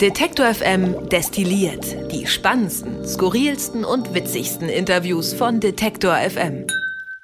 Detektor 0.00 0.52
FM 0.52 1.08
destilliert 1.08 2.12
die 2.12 2.26
spannendsten, 2.26 3.06
skurrilsten 3.06 3.82
und 3.82 4.12
witzigsten 4.12 4.68
Interviews 4.68 5.32
von 5.32 5.58
Detektor 5.58 6.14
FM. 6.14 6.66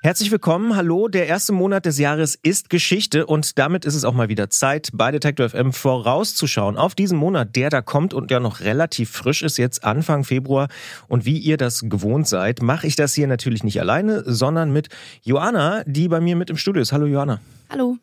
Herzlich 0.00 0.30
willkommen, 0.30 0.74
hallo. 0.74 1.08
Der 1.08 1.26
erste 1.26 1.52
Monat 1.52 1.84
des 1.84 1.98
Jahres 1.98 2.34
ist 2.42 2.70
Geschichte 2.70 3.26
und 3.26 3.58
damit 3.58 3.84
ist 3.84 3.94
es 3.94 4.06
auch 4.06 4.14
mal 4.14 4.30
wieder 4.30 4.48
Zeit, 4.48 4.88
bei 4.94 5.10
Detektor 5.10 5.50
FM 5.50 5.74
vorauszuschauen 5.74 6.78
auf 6.78 6.94
diesen 6.94 7.18
Monat, 7.18 7.54
der 7.56 7.68
da 7.68 7.82
kommt 7.82 8.14
und 8.14 8.30
ja 8.30 8.40
noch 8.40 8.60
relativ 8.60 9.10
frisch 9.10 9.42
ist, 9.42 9.58
jetzt 9.58 9.84
Anfang 9.84 10.24
Februar. 10.24 10.68
Und 11.08 11.26
wie 11.26 11.36
ihr 11.36 11.58
das 11.58 11.82
gewohnt 11.84 12.26
seid, 12.26 12.62
mache 12.62 12.86
ich 12.86 12.96
das 12.96 13.12
hier 13.12 13.26
natürlich 13.26 13.64
nicht 13.64 13.80
alleine, 13.80 14.22
sondern 14.24 14.72
mit 14.72 14.88
Joanna, 15.22 15.84
die 15.84 16.08
bei 16.08 16.20
mir 16.20 16.36
mit 16.36 16.48
im 16.48 16.56
Studio 16.56 16.80
ist. 16.80 16.92
Hallo 16.92 17.04
Joanna. 17.04 17.38
Hallo. 17.68 17.98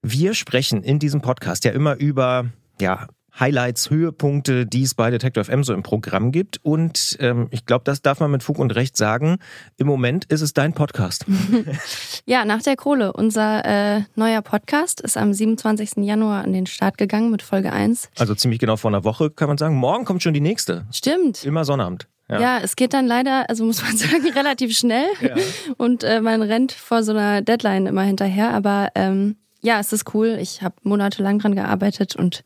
Wir 0.00 0.32
sprechen 0.32 0.82
in 0.82 0.98
diesem 0.98 1.20
Podcast 1.20 1.66
ja 1.66 1.72
immer 1.72 1.96
über 1.96 2.46
ja, 2.80 3.08
Highlights, 3.38 3.90
Höhepunkte, 3.90 4.66
die 4.66 4.82
es 4.82 4.94
bei 4.94 5.10
Detective 5.10 5.44
FM 5.44 5.62
so 5.62 5.74
im 5.74 5.82
Programm 5.82 6.32
gibt. 6.32 6.58
Und 6.62 7.16
ähm, 7.20 7.48
ich 7.50 7.66
glaube, 7.66 7.84
das 7.84 8.02
darf 8.02 8.20
man 8.20 8.30
mit 8.30 8.42
Fug 8.42 8.58
und 8.58 8.74
Recht 8.74 8.96
sagen. 8.96 9.38
Im 9.76 9.86
Moment 9.86 10.24
ist 10.26 10.40
es 10.40 10.54
dein 10.54 10.72
Podcast. 10.72 11.26
ja, 12.24 12.44
nach 12.44 12.62
der 12.62 12.76
Kohle. 12.76 13.12
Unser 13.12 13.64
äh, 13.64 14.02
neuer 14.14 14.42
Podcast 14.42 15.00
ist 15.00 15.16
am 15.16 15.32
27. 15.32 15.98
Januar 15.98 16.44
an 16.44 16.52
den 16.52 16.66
Start 16.66 16.96
gegangen 16.96 17.30
mit 17.30 17.42
Folge 17.42 17.72
1. 17.72 18.10
Also 18.18 18.34
ziemlich 18.34 18.58
genau 18.58 18.76
vor 18.76 18.90
einer 18.90 19.04
Woche 19.04 19.30
kann 19.30 19.48
man 19.48 19.58
sagen. 19.58 19.76
Morgen 19.76 20.04
kommt 20.04 20.22
schon 20.22 20.34
die 20.34 20.40
nächste. 20.40 20.86
Stimmt. 20.90 21.44
Immer 21.44 21.64
Sonnabend. 21.64 22.08
Ja. 22.28 22.40
ja. 22.40 22.58
es 22.62 22.74
geht 22.74 22.94
dann 22.94 23.06
leider, 23.06 23.48
also 23.48 23.64
muss 23.64 23.82
man 23.82 23.96
sagen, 23.96 24.26
relativ 24.34 24.76
schnell. 24.76 25.06
Ja. 25.20 25.36
Und 25.76 26.04
äh, 26.04 26.20
man 26.20 26.42
rennt 26.42 26.72
vor 26.72 27.02
so 27.02 27.12
einer 27.12 27.42
Deadline 27.42 27.86
immer 27.86 28.02
hinterher. 28.02 28.54
Aber 28.54 28.90
ähm, 28.94 29.36
ja, 29.60 29.78
es 29.78 29.92
ist 29.92 30.14
cool. 30.14 30.38
Ich 30.40 30.62
habe 30.62 30.76
monatelang 30.82 31.38
dran 31.38 31.54
gearbeitet 31.54 32.16
und 32.16 32.44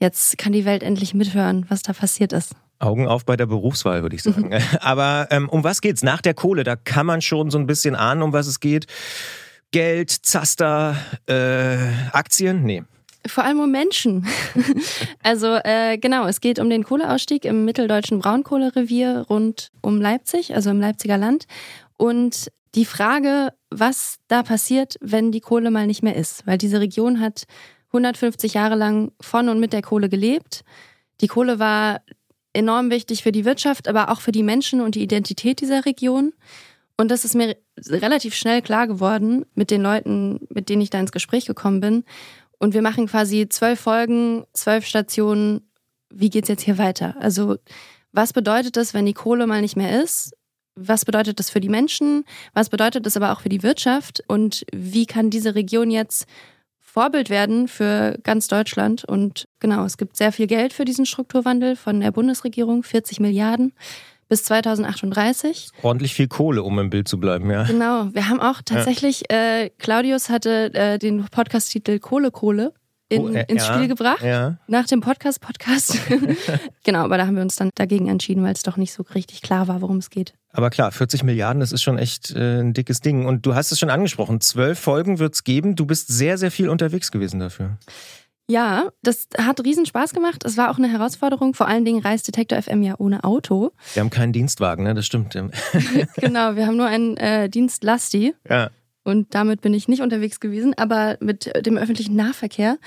jetzt 0.00 0.38
kann 0.38 0.52
die 0.52 0.64
Welt 0.64 0.82
endlich 0.82 1.14
mithören, 1.14 1.66
was 1.68 1.82
da 1.82 1.92
passiert 1.92 2.32
ist. 2.32 2.54
Augen 2.78 3.06
auf 3.06 3.24
bei 3.24 3.36
der 3.36 3.46
Berufswahl, 3.46 4.02
würde 4.02 4.16
ich 4.16 4.22
sagen. 4.22 4.50
Aber 4.80 5.28
ähm, 5.30 5.48
um 5.48 5.64
was 5.64 5.80
geht's? 5.80 6.02
Nach 6.02 6.20
der 6.20 6.34
Kohle, 6.34 6.64
da 6.64 6.76
kann 6.76 7.06
man 7.06 7.22
schon 7.22 7.50
so 7.50 7.58
ein 7.58 7.66
bisschen 7.66 7.94
ahnen, 7.94 8.22
um 8.22 8.32
was 8.32 8.46
es 8.46 8.60
geht. 8.60 8.86
Geld, 9.70 10.10
Zaster, 10.10 10.96
äh, 11.26 11.76
Aktien? 12.12 12.64
Nee. 12.64 12.82
Vor 13.26 13.44
allem 13.44 13.60
um 13.60 13.70
Menschen. 13.70 14.26
also 15.22 15.58
äh, 15.64 15.98
genau, 15.98 16.26
es 16.26 16.40
geht 16.40 16.58
um 16.58 16.70
den 16.70 16.84
Kohleausstieg 16.84 17.44
im 17.44 17.64
mitteldeutschen 17.64 18.20
Braunkohlerevier 18.20 19.26
rund 19.28 19.70
um 19.80 20.00
Leipzig, 20.00 20.54
also 20.54 20.70
im 20.70 20.80
Leipziger 20.80 21.18
Land. 21.18 21.46
Und 21.96 22.52
die 22.74 22.84
Frage, 22.84 23.52
was 23.70 24.16
da 24.28 24.42
passiert, 24.42 24.96
wenn 25.00 25.32
die 25.32 25.40
Kohle 25.40 25.70
mal 25.70 25.86
nicht 25.86 26.02
mehr 26.02 26.14
ist. 26.14 26.46
Weil 26.46 26.58
diese 26.58 26.78
Region 26.78 27.20
hat 27.20 27.44
150 27.96 28.54
Jahre 28.54 28.74
lang 28.74 29.12
von 29.20 29.48
und 29.48 29.60
mit 29.60 29.72
der 29.72 29.82
Kohle 29.82 30.08
gelebt. 30.08 30.64
Die 31.20 31.28
Kohle 31.28 31.58
war 31.58 32.02
enorm 32.52 32.90
wichtig 32.90 33.22
für 33.22 33.32
die 33.32 33.44
Wirtschaft, 33.44 33.88
aber 33.88 34.10
auch 34.10 34.20
für 34.20 34.32
die 34.32 34.42
Menschen 34.42 34.80
und 34.80 34.94
die 34.94 35.02
Identität 35.02 35.60
dieser 35.60 35.84
Region. 35.84 36.32
Und 36.96 37.10
das 37.10 37.24
ist 37.24 37.34
mir 37.34 37.56
relativ 37.88 38.34
schnell 38.34 38.62
klar 38.62 38.86
geworden 38.86 39.44
mit 39.54 39.70
den 39.70 39.82
Leuten, 39.82 40.46
mit 40.48 40.68
denen 40.68 40.80
ich 40.80 40.90
da 40.90 40.98
ins 40.98 41.12
Gespräch 41.12 41.44
gekommen 41.44 41.80
bin. 41.80 42.04
Und 42.58 42.72
wir 42.72 42.80
machen 42.80 43.06
quasi 43.06 43.48
zwölf 43.48 43.80
Folgen, 43.80 44.44
zwölf 44.54 44.86
Stationen. 44.86 45.68
Wie 46.10 46.30
geht's 46.30 46.48
jetzt 46.48 46.62
hier 46.62 46.78
weiter? 46.78 47.14
Also, 47.20 47.56
was 48.12 48.32
bedeutet 48.32 48.78
das, 48.78 48.94
wenn 48.94 49.04
die 49.04 49.12
Kohle 49.12 49.46
mal 49.46 49.60
nicht 49.60 49.76
mehr 49.76 50.02
ist? 50.02 50.34
Was 50.74 51.04
bedeutet 51.04 51.38
das 51.38 51.50
für 51.50 51.60
die 51.60 51.68
Menschen? 51.68 52.24
Was 52.54 52.70
bedeutet 52.70 53.04
das 53.04 53.16
aber 53.16 53.32
auch 53.32 53.40
für 53.40 53.50
die 53.50 53.62
Wirtschaft? 53.62 54.22
Und 54.26 54.64
wie 54.74 55.04
kann 55.04 55.28
diese 55.28 55.54
Region 55.54 55.90
jetzt 55.90 56.26
Vorbild 56.96 57.28
werden 57.28 57.68
für 57.68 58.16
ganz 58.22 58.48
Deutschland. 58.48 59.04
Und 59.04 59.48
genau, 59.60 59.84
es 59.84 59.98
gibt 59.98 60.16
sehr 60.16 60.32
viel 60.32 60.46
Geld 60.46 60.72
für 60.72 60.86
diesen 60.86 61.04
Strukturwandel 61.04 61.76
von 61.76 62.00
der 62.00 62.10
Bundesregierung, 62.10 62.82
40 62.82 63.20
Milliarden 63.20 63.74
bis 64.30 64.44
2038. 64.44 65.72
Ordentlich 65.82 66.14
viel 66.14 66.26
Kohle, 66.26 66.62
um 66.62 66.78
im 66.78 66.88
Bild 66.88 67.06
zu 67.06 67.20
bleiben, 67.20 67.50
ja. 67.50 67.64
Genau. 67.64 68.08
Wir 68.14 68.30
haben 68.30 68.40
auch 68.40 68.62
tatsächlich, 68.64 69.24
ja. 69.30 69.58
äh, 69.58 69.70
Claudius 69.76 70.30
hatte 70.30 70.72
äh, 70.72 70.98
den 70.98 71.26
Podcast-Titel 71.26 71.98
Kohle, 71.98 72.30
Kohle 72.30 72.72
in, 73.10 73.22
oh, 73.22 73.28
äh, 73.28 73.44
ins 73.46 73.66
ja, 73.66 73.74
Spiel 73.74 73.88
gebracht. 73.88 74.22
Ja. 74.22 74.56
Nach 74.66 74.86
dem 74.86 75.02
Podcast-Podcast. 75.02 75.98
genau, 76.82 77.00
aber 77.00 77.18
da 77.18 77.26
haben 77.26 77.36
wir 77.36 77.42
uns 77.42 77.56
dann 77.56 77.68
dagegen 77.74 78.08
entschieden, 78.08 78.42
weil 78.42 78.54
es 78.54 78.62
doch 78.62 78.78
nicht 78.78 78.94
so 78.94 79.02
richtig 79.14 79.42
klar 79.42 79.68
war, 79.68 79.82
worum 79.82 79.98
es 79.98 80.08
geht. 80.08 80.32
Aber 80.56 80.70
klar, 80.70 80.90
40 80.90 81.22
Milliarden, 81.22 81.60
das 81.60 81.70
ist 81.70 81.82
schon 81.82 81.98
echt 81.98 82.34
äh, 82.34 82.60
ein 82.60 82.72
dickes 82.72 83.02
Ding. 83.02 83.26
Und 83.26 83.44
du 83.44 83.54
hast 83.54 83.72
es 83.72 83.78
schon 83.78 83.90
angesprochen, 83.90 84.40
zwölf 84.40 84.78
Folgen 84.78 85.18
wird 85.18 85.34
es 85.34 85.44
geben. 85.44 85.76
Du 85.76 85.84
bist 85.84 86.08
sehr, 86.08 86.38
sehr 86.38 86.50
viel 86.50 86.70
unterwegs 86.70 87.12
gewesen 87.12 87.40
dafür. 87.40 87.76
Ja, 88.48 88.88
das 89.02 89.26
hat 89.36 89.62
riesen 89.62 89.84
Spaß 89.84 90.14
gemacht. 90.14 90.44
Es 90.46 90.56
war 90.56 90.70
auch 90.70 90.78
eine 90.78 90.88
Herausforderung. 90.90 91.52
Vor 91.52 91.68
allen 91.68 91.84
Dingen 91.84 92.00
reist 92.00 92.26
Detektor 92.26 92.62
FM 92.62 92.82
ja 92.82 92.94
ohne 92.96 93.22
Auto. 93.22 93.72
Wir 93.92 94.00
haben 94.00 94.08
keinen 94.08 94.32
Dienstwagen, 94.32 94.84
ne? 94.84 94.94
Das 94.94 95.04
stimmt. 95.04 95.34
genau, 96.16 96.56
wir 96.56 96.66
haben 96.66 96.78
nur 96.78 96.86
einen 96.86 97.18
äh, 97.18 97.50
Dienst 97.50 97.84
Lasti. 97.84 98.34
Ja. 98.48 98.70
Und 99.04 99.34
damit 99.34 99.60
bin 99.60 99.74
ich 99.74 99.88
nicht 99.88 100.00
unterwegs 100.00 100.40
gewesen, 100.40 100.72
aber 100.78 101.18
mit 101.20 101.52
dem 101.66 101.76
öffentlichen 101.76 102.16
Nahverkehr 102.16 102.78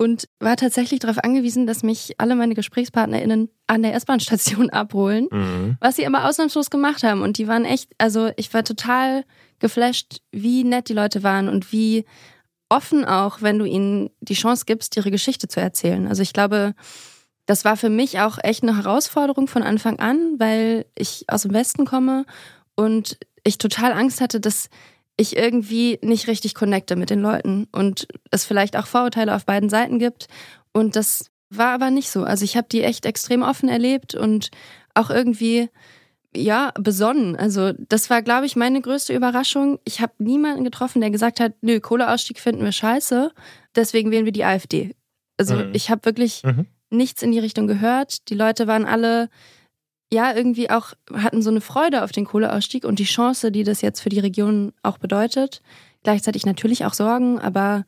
und 0.00 0.30
war 0.38 0.56
tatsächlich 0.56 1.00
darauf 1.00 1.18
angewiesen, 1.18 1.66
dass 1.66 1.82
mich 1.82 2.14
alle 2.16 2.34
meine 2.34 2.54
GesprächspartnerInnen 2.54 3.50
an 3.66 3.82
der 3.82 3.94
S-Bahn-Station 3.96 4.70
abholen, 4.70 5.28
mhm. 5.30 5.76
was 5.78 5.96
sie 5.96 6.06
aber 6.06 6.24
ausnahmslos 6.26 6.70
gemacht 6.70 7.02
haben. 7.02 7.20
Und 7.20 7.36
die 7.36 7.46
waren 7.46 7.66
echt, 7.66 7.90
also 7.98 8.30
ich 8.36 8.52
war 8.54 8.64
total 8.64 9.24
geflasht, 9.58 10.22
wie 10.32 10.64
nett 10.64 10.88
die 10.88 10.94
Leute 10.94 11.22
waren 11.22 11.50
und 11.50 11.70
wie 11.70 12.06
offen 12.70 13.04
auch, 13.04 13.42
wenn 13.42 13.58
du 13.58 13.66
ihnen 13.66 14.08
die 14.22 14.32
Chance 14.32 14.64
gibst, 14.64 14.96
ihre 14.96 15.10
Geschichte 15.10 15.48
zu 15.48 15.60
erzählen. 15.60 16.08
Also 16.08 16.22
ich 16.22 16.32
glaube, 16.32 16.72
das 17.44 17.66
war 17.66 17.76
für 17.76 17.90
mich 17.90 18.20
auch 18.20 18.38
echt 18.42 18.62
eine 18.62 18.78
Herausforderung 18.78 19.48
von 19.48 19.62
Anfang 19.62 19.98
an, 19.98 20.36
weil 20.38 20.86
ich 20.94 21.26
aus 21.28 21.42
dem 21.42 21.52
Westen 21.52 21.84
komme 21.84 22.24
und 22.74 23.18
ich 23.44 23.58
total 23.58 23.92
Angst 23.92 24.22
hatte, 24.22 24.40
dass 24.40 24.70
ich 25.20 25.36
irgendwie 25.36 25.98
nicht 26.02 26.28
richtig 26.28 26.54
connecte 26.54 26.96
mit 26.96 27.10
den 27.10 27.20
Leuten 27.20 27.68
und 27.72 28.08
es 28.30 28.44
vielleicht 28.44 28.76
auch 28.76 28.86
Vorurteile 28.86 29.34
auf 29.34 29.44
beiden 29.44 29.68
Seiten 29.68 29.98
gibt. 29.98 30.28
Und 30.72 30.96
das 30.96 31.30
war 31.50 31.74
aber 31.74 31.90
nicht 31.90 32.10
so. 32.10 32.24
Also 32.24 32.44
ich 32.44 32.56
habe 32.56 32.68
die 32.70 32.82
echt 32.82 33.04
extrem 33.04 33.42
offen 33.42 33.68
erlebt 33.68 34.14
und 34.14 34.50
auch 34.94 35.10
irgendwie, 35.10 35.68
ja, 36.34 36.72
besonnen. 36.78 37.36
Also 37.36 37.72
das 37.72 38.08
war, 38.08 38.22
glaube 38.22 38.46
ich, 38.46 38.56
meine 38.56 38.80
größte 38.80 39.14
Überraschung. 39.14 39.78
Ich 39.84 40.00
habe 40.00 40.12
niemanden 40.18 40.64
getroffen, 40.64 41.00
der 41.00 41.10
gesagt 41.10 41.38
hat, 41.38 41.52
nö, 41.60 41.80
Kohleausstieg 41.80 42.40
finden 42.40 42.64
wir 42.64 42.72
scheiße, 42.72 43.32
deswegen 43.76 44.10
wählen 44.10 44.24
wir 44.24 44.32
die 44.32 44.44
AfD. 44.44 44.94
Also 45.36 45.56
mhm. 45.56 45.70
ich 45.74 45.90
habe 45.90 46.04
wirklich 46.04 46.42
mhm. 46.44 46.66
nichts 46.88 47.22
in 47.22 47.32
die 47.32 47.40
Richtung 47.40 47.66
gehört. 47.66 48.28
Die 48.30 48.34
Leute 48.34 48.66
waren 48.66 48.86
alle 48.86 49.28
ja 50.12 50.34
irgendwie 50.34 50.70
auch 50.70 50.92
hatten 51.14 51.42
so 51.42 51.50
eine 51.50 51.60
Freude 51.60 52.02
auf 52.02 52.12
den 52.12 52.24
Kohleausstieg 52.24 52.84
und 52.84 52.98
die 52.98 53.04
Chance, 53.04 53.52
die 53.52 53.64
das 53.64 53.80
jetzt 53.80 54.00
für 54.00 54.08
die 54.08 54.20
Region 54.20 54.72
auch 54.82 54.98
bedeutet. 54.98 55.62
Gleichzeitig 56.02 56.46
natürlich 56.46 56.84
auch 56.84 56.94
Sorgen, 56.94 57.38
aber 57.38 57.84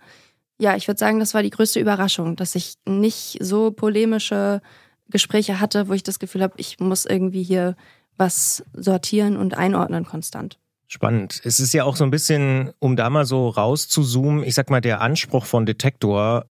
ja, 0.59 0.77
ich 0.77 0.87
würde 0.87 0.99
sagen, 0.99 1.19
das 1.19 1.35
war 1.35 1.43
die 1.43 1.51
größte 1.51 1.81
Überraschung, 1.81 2.37
dass 2.37 2.55
ich 2.55 2.75
nicht 2.87 3.39
so 3.41 3.73
polemische 3.73 4.61
Gespräche 5.09 5.61
hatte, 5.61 5.89
wo 5.89 5.93
ich 5.93 6.03
das 6.03 6.19
Gefühl 6.19 6.43
habe, 6.43 6.55
ich 6.57 6.79
muss 6.79 7.05
irgendwie 7.05 7.43
hier 7.43 7.75
was 8.17 8.65
sortieren 8.73 9.37
und 9.37 9.57
einordnen 9.57 10.05
konstant. 10.05 10.59
Spannend. 10.87 11.41
Es 11.45 11.59
ist 11.59 11.73
ja 11.73 11.85
auch 11.85 11.97
so 11.97 12.05
ein 12.05 12.11
bisschen, 12.11 12.71
um 12.79 12.97
da 12.97 13.09
mal 13.09 13.25
so 13.25 13.49
rauszuzoomen, 13.49 14.45
ich 14.45 14.55
sag 14.55 14.69
mal, 14.69 14.83
der 14.83 15.01
Anspruch 15.01 15.47
von 15.47 15.65
Detektor 15.65 16.45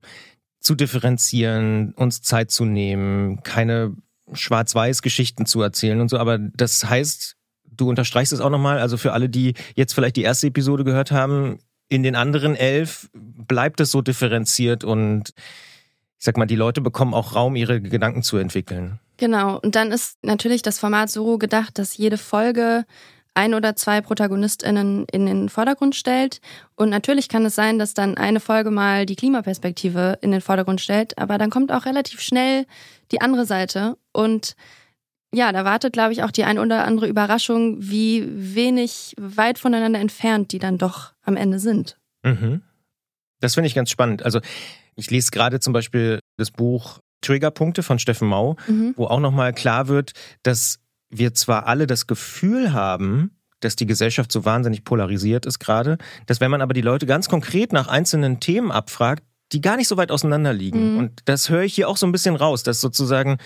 zu 0.61 0.75
differenzieren, 0.75 1.93
uns 1.95 2.23
Zeit 2.23 2.51
zu 2.51 2.65
nehmen, 2.65 3.43
keine 3.43 3.97
Schwarz-Weiß-Geschichten 4.33 5.47
zu 5.47 5.63
erzählen 5.63 6.01
und 6.01 6.09
so. 6.09 6.19
Aber 6.19 6.39
das 6.39 6.85
heißt, 6.85 7.37
du 7.65 7.89
unterstreichst 7.89 8.33
es 8.33 8.41
auch 8.41 8.51
nochmal, 8.51 8.79
also 8.79 8.97
für 8.97 9.13
alle, 9.13 9.29
die 9.29 9.55
jetzt 9.75 9.95
vielleicht 9.95 10.17
die 10.17 10.23
erste 10.23 10.49
Episode 10.49 10.85
gehört 10.85 11.11
haben, 11.11 11.59
in 11.89 12.03
den 12.03 12.17
anderen 12.17 12.55
elf 12.55 13.09
bleibt 13.15 13.81
es 13.81 13.91
so 13.91 14.03
differenziert 14.03 14.85
und 14.85 15.31
ich 16.19 16.25
sag 16.25 16.37
mal, 16.37 16.47
die 16.47 16.57
Leute 16.57 16.81
bekommen 16.81 17.15
auch 17.15 17.35
Raum, 17.35 17.57
ihre 17.57 17.81
Gedanken 17.81 18.23
zu 18.23 18.37
entwickeln. 18.37 18.99
Genau. 19.19 19.59
Und 19.59 19.75
dann 19.75 19.93
ist 19.93 20.19
natürlich 20.23 20.63
das 20.63 20.79
Format 20.79 21.11
so 21.11 21.39
gedacht, 21.39 21.79
dass 21.79 21.97
jede 21.97 22.19
Folge 22.19 22.85
ein 23.39 23.55
oder 23.55 23.77
zwei 23.77 24.01
ProtagonistInnen 24.01 25.07
in 25.13 25.27
den 25.27 25.49
Vordergrund 25.49 25.95
stellt. 25.95 26.41
Und 26.75 26.91
natürlich 26.91 27.29
kann 27.29 27.47
es 27.47 27.55
sein, 27.55 27.79
dass 27.79 27.95
dann 27.95 28.17
eine 28.17 28.41
Folge 28.41 28.73
mal 28.73 29.07
die 29.07 29.15
Klimaperspektive 29.15 30.19
in 30.21 30.33
den 30.33 30.41
Vordergrund 30.41 30.81
stellt, 30.81 31.17
aber 31.19 31.39
dann 31.39 31.49
kommt 31.49 31.71
auch 31.71 31.87
relativ 31.87 32.21
schnell 32.21 32.67
die 33.13 33.21
andere 33.21 33.47
Seite. 33.47 33.97
Und 34.13 34.57
ja, 35.33 35.53
da 35.53 35.65
wartet, 35.65 35.93
glaube 35.93 36.13
ich, 36.13 36.25
auch 36.25 36.33
die 36.33 36.45
ein 36.45 36.59
oder 36.59 36.85
andere 36.85 37.07
Überraschung, 37.07 37.77
wie 37.79 38.27
wenig 38.29 39.15
weit 39.19 39.59
voneinander 39.59 40.01
entfernt 40.01 40.53
die 40.53 40.59
dann 40.59 40.77
doch 40.77 41.13
am 41.23 41.37
Ende 41.37 41.61
sind. 41.61 41.97
Mhm. 42.25 42.63
Das 43.41 43.55
finde 43.55 43.69
ich 43.69 43.75
ganz 43.75 43.91
spannend. 43.91 44.25
Also 44.25 44.41
ich 44.97 45.11
lese 45.11 45.31
gerade 45.31 45.61
zum 45.61 45.73
Beispiel 45.73 46.19
das 46.39 46.51
Buch 46.51 46.99
Triggerpunkte 47.21 47.85
von 47.85 48.01
Steffen 48.01 48.27
Mau, 48.27 48.57
mhm. 48.67 48.95
wo 48.97 49.07
auch 49.07 49.21
nochmal 49.21 49.53
klar 49.53 49.87
wird, 49.87 50.13
dass 50.43 50.81
wir 51.11 51.35
zwar 51.35 51.67
alle 51.67 51.87
das 51.87 52.07
Gefühl 52.07 52.73
haben, 52.73 53.31
dass 53.61 53.77
die 53.77 53.87
Gesellschaft 53.87 54.31
so 54.31 54.45
wahnsinnig 54.45 54.85
polarisiert 54.85 55.47
ist 55.47 55.59
gerade, 55.59 55.99
dass 56.27 56.41
wenn 56.41 56.51
man 56.51 56.63
aber 56.63 56.75
die 56.75 56.81
Leute 56.81 57.07
ganz 57.07 57.29
konkret 57.29 57.73
nach 57.73 57.89
einzelnen 57.89 58.41
Themen 58.41 58.71
abfragt, 58.71 59.25
die 59.53 59.61
gar 59.61 59.77
nicht 59.77 59.89
so 59.89 59.97
weit 59.97 60.11
auseinander 60.11 60.53
liegen. 60.53 60.93
Mhm. 60.93 60.99
Und 60.99 61.21
das 61.25 61.49
höre 61.49 61.63
ich 61.63 61.75
hier 61.75 61.89
auch 61.89 61.97
so 61.97 62.07
ein 62.07 62.13
bisschen 62.13 62.37
raus, 62.37 62.63
dass 62.63 62.81
sozusagen 62.81 63.39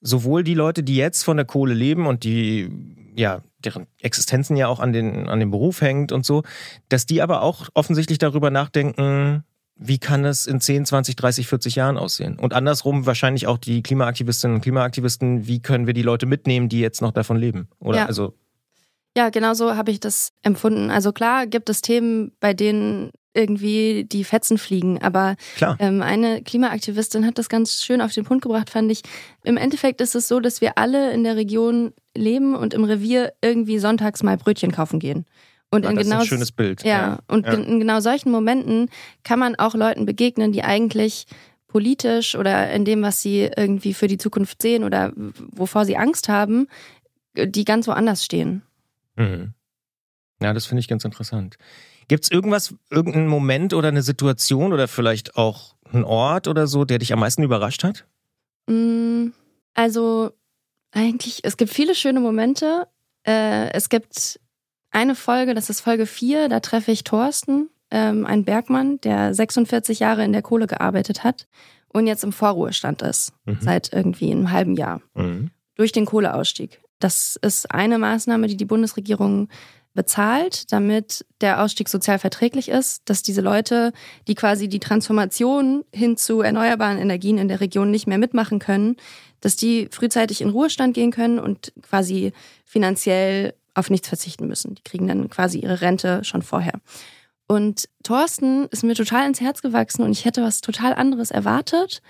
sowohl 0.00 0.44
die 0.44 0.54
Leute, 0.54 0.82
die 0.82 0.96
jetzt 0.96 1.22
von 1.22 1.36
der 1.36 1.46
Kohle 1.46 1.74
leben 1.74 2.06
und 2.06 2.24
die, 2.24 2.68
ja, 3.16 3.42
deren 3.58 3.86
Existenzen 4.00 4.56
ja 4.56 4.68
auch 4.68 4.80
an 4.80 4.92
den, 4.92 5.28
an 5.28 5.40
dem 5.40 5.50
Beruf 5.50 5.80
hängt 5.80 6.12
und 6.12 6.26
so, 6.26 6.42
dass 6.88 7.06
die 7.06 7.22
aber 7.22 7.42
auch 7.42 7.68
offensichtlich 7.74 8.18
darüber 8.18 8.50
nachdenken, 8.50 9.44
wie 9.76 9.98
kann 9.98 10.24
es 10.24 10.46
in 10.46 10.60
10, 10.60 10.86
20, 10.86 11.16
30, 11.16 11.46
40 11.48 11.74
Jahren 11.74 11.98
aussehen? 11.98 12.38
Und 12.38 12.52
andersrum 12.52 13.06
wahrscheinlich 13.06 13.46
auch 13.46 13.58
die 13.58 13.82
Klimaaktivistinnen 13.82 14.56
und 14.56 14.60
Klimaaktivisten, 14.60 15.46
wie 15.46 15.60
können 15.60 15.86
wir 15.86 15.94
die 15.94 16.02
Leute 16.02 16.26
mitnehmen, 16.26 16.68
die 16.68 16.80
jetzt 16.80 17.02
noch 17.02 17.12
davon 17.12 17.36
leben? 17.36 17.68
Oder 17.78 17.98
ja. 17.98 18.06
also 18.06 18.34
ja, 19.16 19.28
genau 19.28 19.52
so 19.52 19.76
habe 19.76 19.90
ich 19.90 20.00
das 20.00 20.32
empfunden. 20.42 20.90
Also 20.90 21.12
klar 21.12 21.46
gibt 21.46 21.68
es 21.68 21.82
Themen, 21.82 22.32
bei 22.40 22.54
denen 22.54 23.10
irgendwie 23.34 24.04
die 24.04 24.24
Fetzen 24.24 24.58
fliegen. 24.58 25.00
Aber 25.02 25.36
ähm, 25.78 26.02
eine 26.02 26.42
Klimaaktivistin 26.42 27.26
hat 27.26 27.38
das 27.38 27.48
ganz 27.48 27.82
schön 27.82 28.00
auf 28.00 28.12
den 28.12 28.24
Punkt 28.24 28.42
gebracht, 28.42 28.70
fand 28.70 28.90
ich. 28.90 29.02
Im 29.42 29.56
Endeffekt 29.56 30.00
ist 30.00 30.14
es 30.14 30.28
so, 30.28 30.40
dass 30.40 30.60
wir 30.60 30.78
alle 30.78 31.12
in 31.12 31.24
der 31.24 31.36
Region 31.36 31.92
leben 32.14 32.54
und 32.54 32.74
im 32.74 32.84
Revier 32.84 33.32
irgendwie 33.42 33.78
sonntags 33.78 34.22
mal 34.22 34.36
Brötchen 34.36 34.72
kaufen 34.72 34.98
gehen. 34.98 35.24
Und 35.72 35.84
ja, 35.84 35.90
in 35.90 35.96
das 35.96 36.04
genau, 36.04 36.16
ist 36.16 36.22
ein 36.24 36.28
schönes 36.28 36.52
Bild. 36.52 36.84
Ja, 36.84 36.90
ja. 36.90 37.18
und 37.28 37.46
ja. 37.46 37.54
in 37.54 37.80
genau 37.80 38.00
solchen 38.00 38.30
Momenten 38.30 38.90
kann 39.24 39.38
man 39.38 39.54
auch 39.56 39.74
Leuten 39.74 40.04
begegnen, 40.04 40.52
die 40.52 40.62
eigentlich 40.62 41.26
politisch 41.66 42.34
oder 42.34 42.70
in 42.70 42.84
dem, 42.84 43.00
was 43.00 43.22
sie 43.22 43.50
irgendwie 43.56 43.94
für 43.94 44.06
die 44.06 44.18
Zukunft 44.18 44.60
sehen 44.60 44.84
oder 44.84 45.12
wovor 45.16 45.86
sie 45.86 45.96
Angst 45.96 46.28
haben, 46.28 46.68
die 47.34 47.64
ganz 47.64 47.88
woanders 47.88 48.22
stehen. 48.22 48.60
Mhm. 49.16 49.54
Ja, 50.42 50.52
das 50.52 50.66
finde 50.66 50.80
ich 50.80 50.88
ganz 50.88 51.06
interessant. 51.06 51.56
Gibt 52.06 52.24
es 52.24 52.30
irgendwas, 52.30 52.74
irgendeinen 52.90 53.28
Moment 53.28 53.72
oder 53.72 53.88
eine 53.88 54.02
Situation 54.02 54.74
oder 54.74 54.88
vielleicht 54.88 55.36
auch 55.36 55.74
einen 55.90 56.04
Ort 56.04 56.48
oder 56.48 56.66
so, 56.66 56.84
der 56.84 56.98
dich 56.98 57.14
am 57.14 57.20
meisten 57.20 57.42
überrascht 57.42 57.84
hat? 57.84 58.04
Mm, 58.66 59.28
also 59.72 60.32
eigentlich, 60.90 61.40
es 61.44 61.56
gibt 61.56 61.72
viele 61.72 61.94
schöne 61.94 62.20
Momente. 62.20 62.86
Äh, 63.26 63.72
es 63.72 63.88
gibt 63.88 64.38
eine 64.92 65.14
Folge, 65.14 65.54
das 65.54 65.70
ist 65.70 65.80
Folge 65.80 66.06
4, 66.06 66.48
da 66.48 66.60
treffe 66.60 66.92
ich 66.92 67.02
Thorsten, 67.02 67.68
ähm, 67.90 68.24
einen 68.26 68.44
Bergmann, 68.44 69.00
der 69.00 69.34
46 69.34 69.98
Jahre 69.98 70.24
in 70.24 70.32
der 70.32 70.42
Kohle 70.42 70.66
gearbeitet 70.66 71.24
hat 71.24 71.48
und 71.88 72.06
jetzt 72.06 72.24
im 72.24 72.32
Vorruhestand 72.32 73.02
ist, 73.02 73.32
mhm. 73.44 73.58
seit 73.60 73.92
irgendwie 73.92 74.30
einem 74.30 74.50
halben 74.50 74.76
Jahr, 74.76 75.00
mhm. 75.14 75.50
durch 75.74 75.92
den 75.92 76.06
Kohleausstieg. 76.06 76.80
Das 77.00 77.36
ist 77.42 77.70
eine 77.70 77.98
Maßnahme, 77.98 78.46
die 78.46 78.56
die 78.56 78.64
Bundesregierung 78.64 79.48
bezahlt, 79.94 80.72
damit 80.72 81.24
der 81.40 81.62
Ausstieg 81.62 81.88
sozial 81.88 82.18
verträglich 82.18 82.68
ist, 82.68 83.02
dass 83.06 83.22
diese 83.22 83.40
Leute, 83.40 83.92
die 84.26 84.34
quasi 84.34 84.68
die 84.68 84.80
Transformation 84.80 85.84
hin 85.92 86.16
zu 86.16 86.40
erneuerbaren 86.40 86.98
Energien 86.98 87.38
in 87.38 87.48
der 87.48 87.60
Region 87.60 87.90
nicht 87.90 88.06
mehr 88.06 88.18
mitmachen 88.18 88.58
können, 88.58 88.96
dass 89.40 89.56
die 89.56 89.88
frühzeitig 89.90 90.40
in 90.40 90.50
Ruhestand 90.50 90.94
gehen 90.94 91.10
können 91.10 91.38
und 91.38 91.72
quasi 91.82 92.32
finanziell 92.64 93.54
auf 93.74 93.90
nichts 93.90 94.08
verzichten 94.08 94.46
müssen. 94.46 94.74
Die 94.74 94.82
kriegen 94.82 95.06
dann 95.06 95.30
quasi 95.30 95.58
ihre 95.58 95.80
Rente 95.80 96.24
schon 96.24 96.42
vorher. 96.42 96.74
Und 97.46 97.88
Thorsten 98.02 98.66
ist 98.70 98.84
mir 98.84 98.94
total 98.94 99.26
ins 99.26 99.40
Herz 99.40 99.62
gewachsen 99.62 100.02
und 100.02 100.12
ich 100.12 100.24
hätte 100.24 100.42
was 100.42 100.60
total 100.60 100.94
anderes 100.94 101.30
erwartet, 101.30 102.02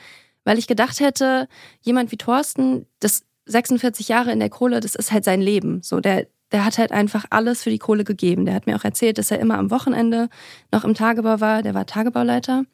weil 0.45 0.59
ich 0.59 0.67
gedacht 0.67 1.01
hätte, 1.01 1.49
jemand 1.81 2.13
wie 2.13 2.17
Thorsten, 2.17 2.87
das 3.01 3.25
46 3.47 4.09
Jahre 4.09 4.33
in 4.33 4.41
der 4.41 4.51
Kohle, 4.51 4.81
das 4.81 4.95
ist 4.95 5.13
halt 5.13 5.25
sein 5.25 5.41
Leben. 5.41 5.83
So, 5.83 6.01
der, 6.01 6.27
der 6.53 6.65
hat 6.65 6.79
halt 6.79 6.93
einfach 6.93 7.25
alles 7.31 7.63
für 7.63 7.71
die 7.71 7.79
Kohle 7.79 8.05
gegeben. 8.05 8.45
Der 8.45 8.55
hat 8.55 8.67
mir 8.67 8.77
auch 8.77 8.85
erzählt, 8.85 9.19
dass 9.19 9.31
er 9.31 9.41
immer 9.41 9.59
am 9.59 9.71
Wochenende 9.71 10.29
noch 10.71 10.85
im 10.85 10.95
Tagebau 10.95 11.41
war. 11.41 11.63
Der 11.63 11.75
war 11.75 11.87
Tagebauleiter. 11.87 12.65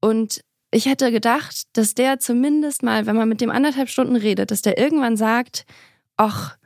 Und 0.00 0.42
ich 0.70 0.86
hätte 0.86 1.12
gedacht, 1.12 1.68
dass 1.74 1.94
der 1.94 2.18
zumindest 2.18 2.82
mal, 2.82 3.06
wenn 3.06 3.16
man 3.16 3.28
mit 3.28 3.40
dem 3.40 3.50
anderthalb 3.50 3.88
Stunden 3.88 4.16
redet, 4.16 4.50
dass 4.50 4.62
der 4.62 4.78
irgendwann 4.78 5.16
sagt, 5.16 5.64
ach, 6.16 6.56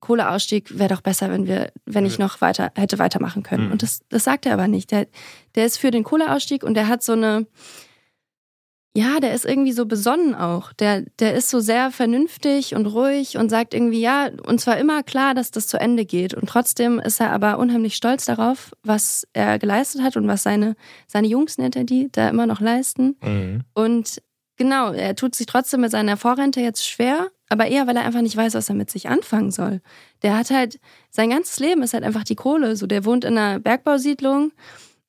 Kohleausstieg 0.00 0.78
wäre 0.78 0.94
doch 0.94 1.00
besser, 1.00 1.30
wenn 1.30 1.46
wir, 1.46 1.72
wenn 1.84 2.06
ich 2.06 2.18
noch 2.18 2.40
weiter 2.40 2.70
hätte 2.76 2.98
weitermachen 2.98 3.42
können. 3.42 3.66
Mhm. 3.66 3.72
Und 3.72 3.82
das, 3.82 4.00
das 4.08 4.24
sagt 4.24 4.46
er 4.46 4.52
aber 4.52 4.68
nicht. 4.68 4.90
Der, 4.90 5.06
der 5.54 5.66
ist 5.66 5.78
für 5.78 5.90
den 5.90 6.04
Kohleausstieg 6.04 6.62
und 6.62 6.74
der 6.74 6.88
hat 6.88 7.02
so 7.02 7.12
eine, 7.12 7.46
ja, 8.96 9.20
der 9.20 9.34
ist 9.34 9.44
irgendwie 9.44 9.72
so 9.72 9.84
besonnen 9.84 10.34
auch. 10.34 10.72
Der, 10.72 11.02
der 11.18 11.34
ist 11.34 11.50
so 11.50 11.60
sehr 11.60 11.90
vernünftig 11.90 12.74
und 12.74 12.86
ruhig 12.86 13.36
und 13.36 13.50
sagt 13.50 13.74
irgendwie, 13.74 14.00
ja, 14.00 14.30
und 14.46 14.58
zwar 14.58 14.78
immer 14.78 15.02
klar, 15.02 15.34
dass 15.34 15.50
das 15.50 15.66
zu 15.66 15.78
Ende 15.78 16.06
geht. 16.06 16.32
Und 16.32 16.48
trotzdem 16.48 16.98
ist 16.98 17.20
er 17.20 17.30
aber 17.30 17.58
unheimlich 17.58 17.94
stolz 17.94 18.24
darauf, 18.24 18.72
was 18.82 19.26
er 19.34 19.58
geleistet 19.58 20.02
hat 20.02 20.16
und 20.16 20.28
was 20.28 20.42
seine, 20.42 20.76
seine 21.06 21.26
Jungs, 21.26 21.58
nennt 21.58 21.76
er 21.76 21.84
die, 21.84 22.08
da 22.10 22.28
immer 22.30 22.46
noch 22.46 22.60
leisten. 22.60 23.16
Mhm. 23.22 23.60
Und 23.74 24.22
genau, 24.56 24.92
er 24.92 25.14
tut 25.14 25.34
sich 25.34 25.46
trotzdem 25.46 25.82
mit 25.82 25.90
seiner 25.90 26.16
Vorrente 26.16 26.60
jetzt 26.60 26.86
schwer, 26.88 27.28
aber 27.48 27.66
eher, 27.66 27.86
weil 27.86 27.96
er 27.96 28.04
einfach 28.04 28.22
nicht 28.22 28.36
weiß, 28.36 28.54
was 28.54 28.68
er 28.68 28.74
mit 28.74 28.90
sich 28.90 29.08
anfangen 29.08 29.50
soll. 29.50 29.80
Der 30.22 30.36
hat 30.36 30.50
halt, 30.50 30.80
sein 31.10 31.30
ganzes 31.30 31.58
Leben 31.60 31.82
ist 31.82 31.94
halt 31.94 32.04
einfach 32.04 32.24
die 32.24 32.34
Kohle. 32.34 32.76
So, 32.76 32.86
der 32.86 33.04
wohnt 33.04 33.24
in 33.24 33.38
einer 33.38 33.60
Bergbausiedlung 33.60 34.52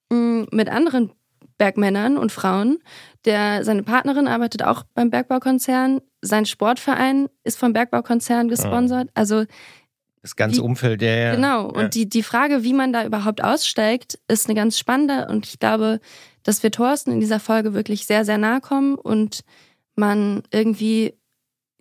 mm, 0.10 0.44
mit 0.52 0.70
anderen 0.70 1.12
Bergmännern 1.58 2.18
und 2.18 2.32
Frauen. 2.32 2.78
Der, 3.26 3.64
seine 3.64 3.84
Partnerin 3.84 4.28
arbeitet 4.28 4.64
auch 4.64 4.84
beim 4.94 5.10
Bergbaukonzern. 5.10 6.02
Sein 6.22 6.46
Sportverein 6.46 7.28
ist 7.44 7.58
vom 7.58 7.74
Bergbaukonzern 7.74 8.48
gesponsert. 8.48 9.10
Also 9.16 9.46
das 10.22 10.36
ganze 10.36 10.58
die, 10.58 10.62
Umfeld, 10.62 11.02
der 11.02 11.18
ja. 11.18 11.36
Genau. 11.36 11.70
Und 11.70 11.96
die, 11.96 12.08
die 12.08 12.24
Frage, 12.24 12.64
wie 12.64 12.74
man 12.74 12.94
da 12.94 13.06
überhaupt 13.06 13.44
aussteigt, 13.44 14.20
ist 14.28 14.48
eine 14.48 14.56
ganz 14.56 14.78
spannende. 14.78 15.28
Und 15.30 15.48
ich 15.48 15.58
glaube, 15.58 16.00
dass 16.44 16.62
wir 16.64 16.72
Thorsten 16.72 17.12
in 17.12 17.20
dieser 17.20 17.40
Folge 17.40 17.74
wirklich 17.74 18.06
sehr, 18.06 18.26
sehr 18.26 18.38
nahe 18.38 18.62
kommen 18.62 18.96
und 18.96 19.42
man 19.96 20.44
irgendwie 20.52 21.14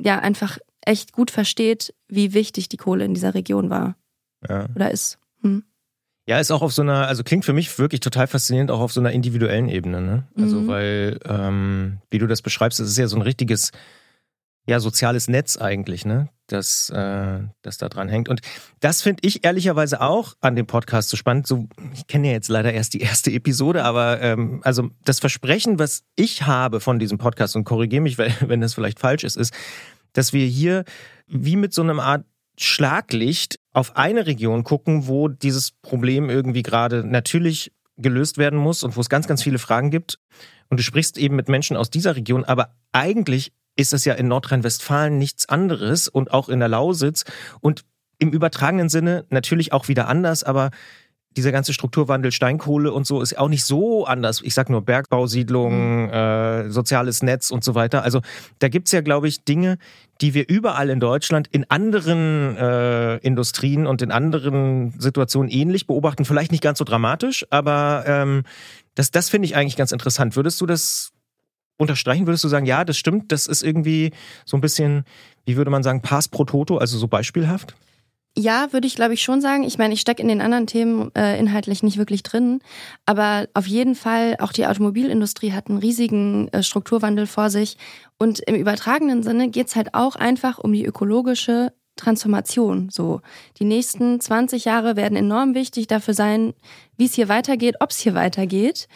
ja 0.00 0.18
einfach 0.18 0.58
echt 0.82 1.12
gut 1.12 1.30
versteht, 1.30 1.94
wie 2.08 2.34
wichtig 2.34 2.68
die 2.68 2.76
Kohle 2.76 3.04
in 3.04 3.14
dieser 3.14 3.34
Region 3.34 3.70
war. 3.70 3.96
Ja. 4.48 4.68
Oder 4.74 4.90
ist. 4.90 5.18
Hm. 5.42 5.64
Ja, 6.28 6.40
ist 6.40 6.50
auch 6.50 6.62
auf 6.62 6.72
so 6.72 6.82
einer, 6.82 7.06
also 7.06 7.22
klingt 7.22 7.44
für 7.44 7.52
mich 7.52 7.78
wirklich 7.78 8.00
total 8.00 8.26
faszinierend, 8.26 8.70
auch 8.70 8.80
auf 8.80 8.92
so 8.92 9.00
einer 9.00 9.12
individuellen 9.12 9.68
Ebene. 9.68 10.00
Ne? 10.00 10.26
Also, 10.36 10.60
mhm. 10.60 10.66
weil, 10.68 11.20
ähm, 11.24 11.98
wie 12.10 12.18
du 12.18 12.26
das 12.26 12.42
beschreibst, 12.42 12.80
das 12.80 12.88
ist 12.88 12.98
ja 12.98 13.06
so 13.06 13.16
ein 13.16 13.22
richtiges, 13.22 13.70
ja, 14.66 14.80
soziales 14.80 15.28
Netz 15.28 15.56
eigentlich, 15.56 16.04
ne? 16.04 16.28
Das, 16.48 16.90
äh, 16.90 17.40
das 17.62 17.78
da 17.78 17.88
dran 17.88 18.08
hängt. 18.08 18.28
Und 18.28 18.40
das 18.78 19.02
finde 19.02 19.26
ich 19.26 19.44
ehrlicherweise 19.44 20.00
auch 20.00 20.34
an 20.40 20.54
dem 20.54 20.66
Podcast 20.66 21.08
so 21.08 21.16
spannend. 21.16 21.46
So, 21.46 21.68
ich 21.92 22.06
kenne 22.06 22.28
ja 22.28 22.34
jetzt 22.34 22.48
leider 22.48 22.72
erst 22.72 22.94
die 22.94 23.00
erste 23.00 23.32
Episode, 23.32 23.82
aber 23.82 24.20
ähm, 24.20 24.60
also 24.62 24.90
das 25.04 25.18
Versprechen, 25.18 25.80
was 25.80 26.04
ich 26.14 26.46
habe 26.46 26.78
von 26.78 27.00
diesem 27.00 27.18
Podcast, 27.18 27.56
und 27.56 27.64
korrigiere 27.64 28.02
mich, 28.02 28.16
wenn 28.40 28.60
das 28.60 28.74
vielleicht 28.74 29.00
falsch 29.00 29.24
ist, 29.24 29.36
ist, 29.36 29.52
dass 30.12 30.32
wir 30.32 30.46
hier 30.46 30.84
wie 31.26 31.56
mit 31.56 31.74
so 31.74 31.82
einem 31.82 31.98
Art 31.98 32.24
Schlaglicht 32.58 33.58
auf 33.72 33.96
eine 33.96 34.26
Region 34.26 34.64
gucken, 34.64 35.06
wo 35.06 35.28
dieses 35.28 35.72
Problem 35.72 36.30
irgendwie 36.30 36.62
gerade 36.62 37.04
natürlich 37.04 37.72
gelöst 37.98 38.38
werden 38.38 38.58
muss 38.58 38.82
und 38.82 38.96
wo 38.96 39.00
es 39.00 39.08
ganz, 39.08 39.26
ganz 39.26 39.42
viele 39.42 39.58
Fragen 39.58 39.90
gibt. 39.90 40.18
Und 40.68 40.78
du 40.78 40.82
sprichst 40.82 41.18
eben 41.18 41.36
mit 41.36 41.48
Menschen 41.48 41.76
aus 41.76 41.90
dieser 41.90 42.16
Region, 42.16 42.44
aber 42.44 42.74
eigentlich 42.92 43.52
ist 43.76 43.92
es 43.92 44.04
ja 44.04 44.14
in 44.14 44.28
Nordrhein-Westfalen 44.28 45.18
nichts 45.18 45.48
anderes 45.48 46.08
und 46.08 46.32
auch 46.32 46.48
in 46.48 46.58
der 46.58 46.68
Lausitz 46.68 47.24
und 47.60 47.84
im 48.18 48.30
übertragenen 48.30 48.88
Sinne 48.88 49.24
natürlich 49.28 49.72
auch 49.72 49.88
wieder 49.88 50.08
anders, 50.08 50.42
aber 50.42 50.70
dieser 51.36 51.52
ganze 51.52 51.74
Strukturwandel, 51.74 52.32
Steinkohle 52.32 52.92
und 52.92 53.06
so 53.06 53.20
ist 53.20 53.36
auch 53.38 53.48
nicht 53.48 53.64
so 53.64 54.06
anders. 54.06 54.40
Ich 54.42 54.54
sag 54.54 54.70
nur 54.70 54.82
Bergbausiedlungen, 54.82 56.06
mhm. 56.06 56.10
äh, 56.10 56.70
soziales 56.70 57.22
Netz 57.22 57.50
und 57.50 57.62
so 57.62 57.74
weiter. 57.74 58.02
Also 58.02 58.22
da 58.58 58.68
gibt's 58.68 58.92
ja, 58.92 59.02
glaube 59.02 59.28
ich, 59.28 59.44
Dinge, 59.44 59.76
die 60.22 60.32
wir 60.32 60.48
überall 60.48 60.88
in 60.88 60.98
Deutschland 60.98 61.46
in 61.48 61.70
anderen 61.70 62.56
äh, 62.56 63.16
Industrien 63.18 63.86
und 63.86 64.00
in 64.00 64.10
anderen 64.10 64.94
Situationen 64.98 65.50
ähnlich 65.50 65.86
beobachten. 65.86 66.24
Vielleicht 66.24 66.52
nicht 66.52 66.62
ganz 66.62 66.78
so 66.78 66.84
dramatisch, 66.84 67.46
aber 67.50 68.04
ähm, 68.06 68.44
das, 68.94 69.10
das 69.10 69.28
finde 69.28 69.46
ich 69.46 69.56
eigentlich 69.56 69.76
ganz 69.76 69.92
interessant. 69.92 70.36
Würdest 70.36 70.60
du 70.62 70.66
das 70.66 71.12
unterstreichen? 71.76 72.26
Würdest 72.26 72.44
du 72.44 72.48
sagen, 72.48 72.66
ja, 72.66 72.84
das 72.84 72.96
stimmt, 72.96 73.32
das 73.32 73.46
ist 73.46 73.62
irgendwie 73.62 74.12
so 74.44 74.56
ein 74.56 74.60
bisschen, 74.60 75.04
wie 75.44 75.56
würde 75.56 75.70
man 75.70 75.82
sagen, 75.82 76.02
Pass 76.02 76.28
pro 76.28 76.44
Toto, 76.44 76.78
also 76.78 76.98
so 76.98 77.08
beispielhaft? 77.08 77.74
Ja, 78.38 78.70
würde 78.72 78.86
ich 78.86 78.96
glaube 78.96 79.14
ich 79.14 79.22
schon 79.22 79.40
sagen. 79.40 79.62
Ich 79.64 79.78
meine, 79.78 79.94
ich 79.94 80.02
stecke 80.02 80.20
in 80.20 80.28
den 80.28 80.42
anderen 80.42 80.66
Themen 80.66 81.10
äh, 81.14 81.38
inhaltlich 81.38 81.82
nicht 81.82 81.96
wirklich 81.96 82.22
drin, 82.22 82.60
aber 83.06 83.48
auf 83.54 83.66
jeden 83.66 83.94
Fall 83.94 84.36
auch 84.40 84.52
die 84.52 84.66
Automobilindustrie 84.66 85.52
hat 85.52 85.68
einen 85.68 85.78
riesigen 85.78 86.48
äh, 86.48 86.62
Strukturwandel 86.62 87.26
vor 87.26 87.48
sich 87.48 87.78
und 88.18 88.40
im 88.40 88.54
übertragenen 88.54 89.22
Sinne 89.22 89.48
geht's 89.48 89.74
halt 89.74 89.94
auch 89.94 90.16
einfach 90.16 90.58
um 90.58 90.74
die 90.74 90.84
ökologische 90.84 91.72
Transformation. 91.96 92.90
So, 92.90 93.22
die 93.58 93.64
nächsten 93.64 94.20
20 94.20 94.66
Jahre 94.66 94.96
werden 94.96 95.16
enorm 95.16 95.54
wichtig 95.54 95.86
dafür 95.86 96.12
sein, 96.12 96.52
wie 96.98 97.06
es 97.06 97.14
hier 97.14 97.28
weitergeht, 97.28 97.76
ob 97.80 97.90
es 97.90 97.98
hier 97.98 98.14
weitergeht. 98.14 98.86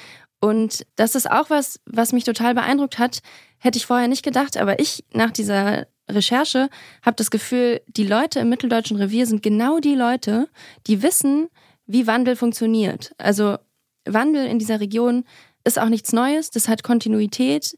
Und 0.40 0.87
das 0.97 1.14
ist 1.14 1.30
auch 1.30 1.50
was, 1.50 1.80
was 1.85 2.12
mich 2.12 2.25
total 2.25 2.54
beeindruckt 2.54 2.99
hat. 2.99 3.20
Hätte 3.59 3.78
ich 3.78 3.87
vorher 3.87 4.09
nicht 4.09 4.23
gedacht, 4.25 4.56
aber 4.56 4.80
ich 4.80 5.04
nach 5.12 5.30
dieser 5.30 5.87
Recherche 6.09 6.68
habe 7.02 7.16
das 7.16 7.30
Gefühl, 7.30 7.82
die 7.87 8.06
Leute 8.06 8.40
im 8.40 8.49
Mitteldeutschen 8.49 8.97
Revier 8.97 9.26
sind 9.26 9.42
genau 9.42 9.78
die 9.78 9.94
Leute, 9.94 10.49
die 10.87 11.02
wissen, 11.02 11.49
wie 11.87 12.06
Wandel 12.06 12.37
funktioniert. 12.37 13.12
Also 13.18 13.59
Wandel 14.04 14.47
in 14.47 14.59
dieser 14.59 14.80
Region 14.80 15.25
ist 15.64 15.78
auch 15.78 15.88
nichts 15.88 16.12
Neues, 16.12 16.50
das 16.50 16.68
hat 16.68 16.82
Kontinuität. 16.82 17.76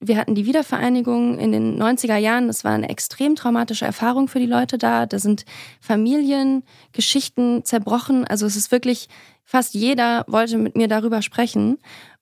Wir 0.00 0.18
hatten 0.18 0.34
die 0.34 0.46
Wiedervereinigung 0.46 1.38
in 1.38 1.50
den 1.50 1.80
90er 1.80 2.16
Jahren. 2.16 2.48
Das 2.48 2.62
war 2.62 2.72
eine 2.72 2.90
extrem 2.90 3.36
traumatische 3.36 3.86
Erfahrung 3.86 4.28
für 4.28 4.38
die 4.38 4.46
Leute 4.46 4.76
da. 4.76 5.06
Da 5.06 5.18
sind 5.18 5.46
Familien, 5.80 6.62
Geschichten 6.92 7.64
zerbrochen. 7.64 8.26
Also 8.26 8.44
es 8.44 8.54
ist 8.54 8.70
wirklich, 8.70 9.08
fast 9.44 9.74
jeder 9.74 10.24
wollte 10.26 10.58
mit 10.58 10.76
mir 10.76 10.88
darüber 10.88 11.22
sprechen. 11.22 11.78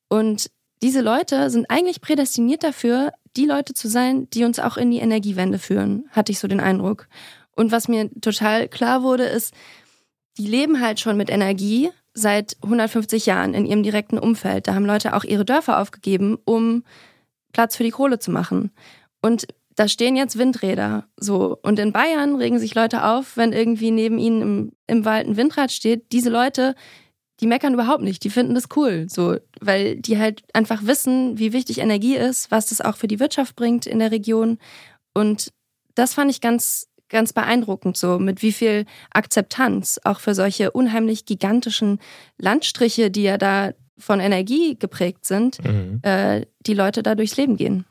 Und 0.09 0.50
diese 0.83 1.00
Leute 1.00 1.49
sind 1.50 1.71
eigentlich 1.71 2.00
prädestiniert 2.00 2.64
dafür, 2.64 3.12
die 3.37 3.47
Leute 3.47 3.73
zu 3.73 3.88
sein, 3.88 4.29
die 4.31 4.45
uns 4.45 4.59
auch 4.59 4.76
in 4.76 4.91
die 4.91 4.99
Energiewende 4.99 5.59
führen, 5.59 6.05
hatte 6.11 6.33
ich 6.33 6.38
so 6.38 6.49
den 6.49 6.61
Eindruck. 6.61 7.09
Und 7.55 7.73
was 7.73 7.88
mir 7.88 8.11
total 8.21 8.69
klar 8.69 9.02
wurde, 9.02 9.25
ist, 9.25 9.55
die 10.38 10.47
leben 10.47 10.81
halt 10.81 11.00
schon 11.00 11.17
mit 11.17 11.31
Energie 11.31 11.91
seit 12.14 12.57
150 12.62 13.26
Jahren 13.26 13.55
in 13.55 13.64
ihrem 13.67 13.83
direkten 13.83 14.19
Umfeld. 14.19 14.67
Da 14.67 14.75
haben 14.75 14.87
Leute 14.87 15.14
auch 15.14 15.25
ihre 15.25 15.45
Dörfer 15.45 15.81
aufgegeben, 15.81 16.38
um 16.45 16.85
Platz 17.52 17.76
für 17.76 17.85
die 17.85 17.91
Kohle 17.91 18.19
zu 18.19 18.31
machen. 18.31 18.71
Und 19.21 19.47
da 19.76 19.88
stehen 19.88 20.17
jetzt 20.17 20.38
Windräder. 20.38 21.07
So. 21.17 21.59
Und 21.62 21.79
in 21.79 21.93
Bayern 21.93 22.37
regen 22.37 22.59
sich 22.59 22.75
Leute 22.75 23.05
auf, 23.05 23.37
wenn 23.37 23.52
irgendwie 23.52 23.91
neben 23.91 24.19
ihnen 24.19 24.43
im, 24.43 24.73
im 24.87 25.05
Wald 25.05 25.26
ein 25.26 25.37
Windrad 25.37 25.73
steht. 25.73 26.12
Diese 26.12 26.29
Leute, 26.29 26.75
die 27.40 27.46
meckern 27.46 27.74
überhaupt 27.74 28.02
nicht. 28.02 28.24
Die 28.24 28.30
finden 28.30 28.54
das 28.54 28.68
cool. 28.76 29.06
So, 29.08 29.36
weil 29.60 29.96
die 29.96 30.18
halt 30.18 30.42
einfach 30.52 30.86
wissen, 30.86 31.38
wie 31.38 31.52
wichtig 31.52 31.78
Energie 31.78 32.16
ist, 32.16 32.50
was 32.50 32.66
das 32.66 32.80
auch 32.80 32.96
für 32.96 33.08
die 33.08 33.20
Wirtschaft 33.20 33.56
bringt 33.56 33.86
in 33.86 33.98
der 33.98 34.10
Region. 34.10 34.58
Und 35.14 35.52
das 35.94 36.14
fand 36.14 36.30
ich 36.30 36.40
ganz, 36.40 36.88
ganz 37.08 37.32
beeindruckend, 37.32 37.96
so 37.96 38.18
mit 38.18 38.42
wie 38.42 38.52
viel 38.52 38.86
Akzeptanz 39.10 40.00
auch 40.04 40.20
für 40.20 40.34
solche 40.34 40.70
unheimlich 40.70 41.26
gigantischen 41.26 41.98
Landstriche, 42.38 43.10
die 43.10 43.24
ja 43.24 43.38
da 43.38 43.72
von 43.98 44.20
Energie 44.20 44.76
geprägt 44.78 45.24
sind, 45.24 45.62
mhm. 45.62 46.00
äh, 46.02 46.46
die 46.60 46.74
Leute 46.74 47.02
da 47.02 47.14
durchs 47.14 47.36
Leben 47.36 47.56
gehen. 47.56 47.84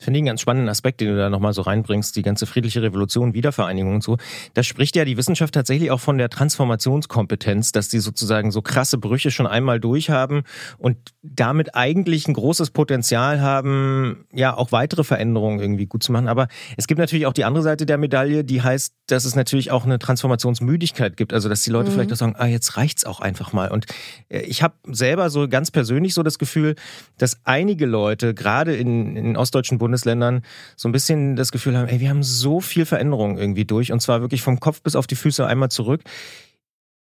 Finde 0.00 0.18
ich 0.18 0.20
einen 0.20 0.26
ganz 0.26 0.40
spannenden 0.40 0.68
Aspekt, 0.68 1.00
den 1.00 1.08
du 1.08 1.16
da 1.16 1.28
nochmal 1.28 1.52
so 1.52 1.62
reinbringst, 1.62 2.14
die 2.14 2.22
ganze 2.22 2.46
friedliche 2.46 2.82
Revolution, 2.82 3.34
Wiedervereinigung 3.34 3.96
und 3.96 4.02
so. 4.04 4.16
Da 4.54 4.62
spricht 4.62 4.94
ja 4.94 5.04
die 5.04 5.16
Wissenschaft 5.16 5.54
tatsächlich 5.54 5.90
auch 5.90 5.98
von 5.98 6.18
der 6.18 6.30
Transformationskompetenz, 6.30 7.72
dass 7.72 7.88
die 7.88 7.98
sozusagen 7.98 8.52
so 8.52 8.62
krasse 8.62 8.98
Brüche 8.98 9.32
schon 9.32 9.48
einmal 9.48 9.80
durchhaben 9.80 10.42
und 10.78 10.98
damit 11.22 11.74
eigentlich 11.74 12.28
ein 12.28 12.34
großes 12.34 12.70
Potenzial 12.70 13.40
haben, 13.40 14.26
ja, 14.32 14.56
auch 14.56 14.70
weitere 14.70 15.02
Veränderungen 15.02 15.58
irgendwie 15.58 15.86
gut 15.86 16.04
zu 16.04 16.12
machen. 16.12 16.28
Aber 16.28 16.46
es 16.76 16.86
gibt 16.86 17.00
natürlich 17.00 17.26
auch 17.26 17.32
die 17.32 17.44
andere 17.44 17.64
Seite 17.64 17.84
der 17.84 17.98
Medaille, 17.98 18.44
die 18.44 18.62
heißt, 18.62 18.94
dass 19.08 19.24
es 19.24 19.34
natürlich 19.34 19.70
auch 19.70 19.84
eine 19.84 19.98
Transformationsmüdigkeit 19.98 21.16
gibt. 21.16 21.32
Also, 21.32 21.48
dass 21.48 21.62
die 21.62 21.70
Leute 21.70 21.90
mhm. 21.90 21.94
vielleicht 21.94 22.12
auch 22.12 22.16
sagen, 22.16 22.36
ah, 22.38 22.46
jetzt 22.46 22.76
reicht's 22.76 23.04
auch 23.04 23.20
einfach 23.20 23.52
mal. 23.52 23.70
Und 23.70 23.86
äh, 24.28 24.40
ich 24.40 24.62
habe 24.62 24.74
selber 24.86 25.30
so 25.30 25.48
ganz 25.48 25.70
persönlich 25.70 26.14
so 26.14 26.22
das 26.22 26.38
Gefühl, 26.38 26.76
dass 27.16 27.38
einige 27.44 27.86
Leute, 27.86 28.34
gerade 28.34 28.76
in, 28.76 29.16
in 29.16 29.36
ostdeutschen 29.36 29.78
Bundesländern 29.78 30.42
so 30.76 30.88
ein 30.88 30.92
bisschen 30.92 31.36
das 31.36 31.50
Gefühl 31.50 31.76
haben, 31.76 31.88
ey, 31.88 32.00
wir 32.00 32.10
haben 32.10 32.22
so 32.22 32.60
viel 32.60 32.84
Veränderung 32.84 33.38
irgendwie 33.38 33.64
durch 33.64 33.92
und 33.92 34.00
zwar 34.00 34.20
wirklich 34.20 34.42
vom 34.42 34.60
Kopf 34.60 34.82
bis 34.82 34.94
auf 34.94 35.06
die 35.06 35.16
Füße 35.16 35.46
einmal 35.46 35.70
zurück. 35.70 36.02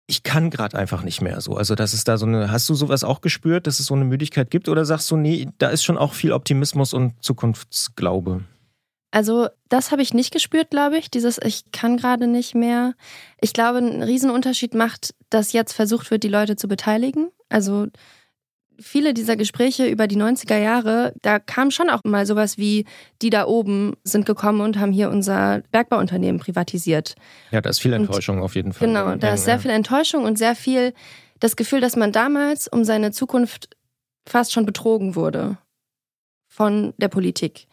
Ich 0.07 0.21
kann 0.21 0.51
gerade 0.51 0.77
einfach 0.77 1.01
nicht 1.01 1.21
mehr 1.21 1.41
so. 1.41 1.55
Also, 1.55 1.73
das 1.73 1.93
ist 1.93 2.07
da 2.07 2.17
so 2.17 2.27
eine, 2.27 2.51
hast 2.51 2.69
du 2.69 2.75
sowas 2.75 3.03
auch 3.03 3.21
gespürt, 3.21 3.65
dass 3.65 3.79
es 3.79 3.87
so 3.87 3.95
eine 3.95 4.05
Müdigkeit 4.05 4.51
gibt 4.51 4.69
oder 4.69 4.85
sagst 4.85 5.09
du, 5.09 5.17
nee, 5.17 5.47
da 5.57 5.69
ist 5.69 5.83
schon 5.83 5.97
auch 5.97 6.13
viel 6.13 6.31
Optimismus 6.31 6.93
und 6.93 7.13
Zukunftsglaube? 7.23 8.43
Also 9.15 9.47
das 9.69 9.91
habe 9.93 10.01
ich 10.01 10.13
nicht 10.13 10.33
gespürt, 10.33 10.71
glaube 10.71 10.97
ich. 10.97 11.09
Dieses 11.09 11.39
Ich 11.41 11.71
kann 11.71 11.95
gerade 11.95 12.27
nicht 12.27 12.53
mehr. 12.53 12.95
Ich 13.39 13.53
glaube, 13.53 13.77
ein 13.77 14.03
Riesenunterschied 14.03 14.73
macht, 14.73 15.15
dass 15.29 15.53
jetzt 15.53 15.71
versucht 15.71 16.11
wird, 16.11 16.23
die 16.23 16.27
Leute 16.27 16.57
zu 16.57 16.67
beteiligen. 16.67 17.29
Also 17.47 17.87
viele 18.77 19.13
dieser 19.13 19.37
Gespräche 19.37 19.85
über 19.87 20.07
die 20.07 20.17
90er 20.17 20.57
Jahre, 20.57 21.13
da 21.21 21.39
kam 21.39 21.71
schon 21.71 21.89
auch 21.89 22.01
mal 22.03 22.25
sowas 22.25 22.57
wie, 22.57 22.83
die 23.21 23.29
da 23.29 23.45
oben 23.45 23.93
sind 24.03 24.25
gekommen 24.25 24.59
und 24.59 24.79
haben 24.79 24.91
hier 24.91 25.09
unser 25.09 25.61
Bergbauunternehmen 25.71 26.41
privatisiert. 26.41 27.15
Ja, 27.51 27.61
da 27.61 27.69
ist 27.69 27.79
viel 27.79 27.93
Enttäuschung 27.93 28.39
und, 28.39 28.43
auf 28.43 28.55
jeden 28.55 28.73
Fall. 28.73 28.85
Genau, 28.85 29.15
da 29.15 29.35
ist 29.35 29.45
sehr 29.45 29.59
viel 29.59 29.71
Enttäuschung 29.71 30.25
und 30.25 30.37
sehr 30.37 30.57
viel 30.57 30.93
das 31.39 31.55
Gefühl, 31.55 31.79
dass 31.79 31.95
man 31.95 32.11
damals 32.11 32.67
um 32.67 32.83
seine 32.83 33.13
Zukunft 33.13 33.77
fast 34.27 34.51
schon 34.51 34.65
betrogen 34.65 35.15
wurde 35.15 35.57
von 36.49 36.93
der 36.97 37.07
Politik. 37.07 37.67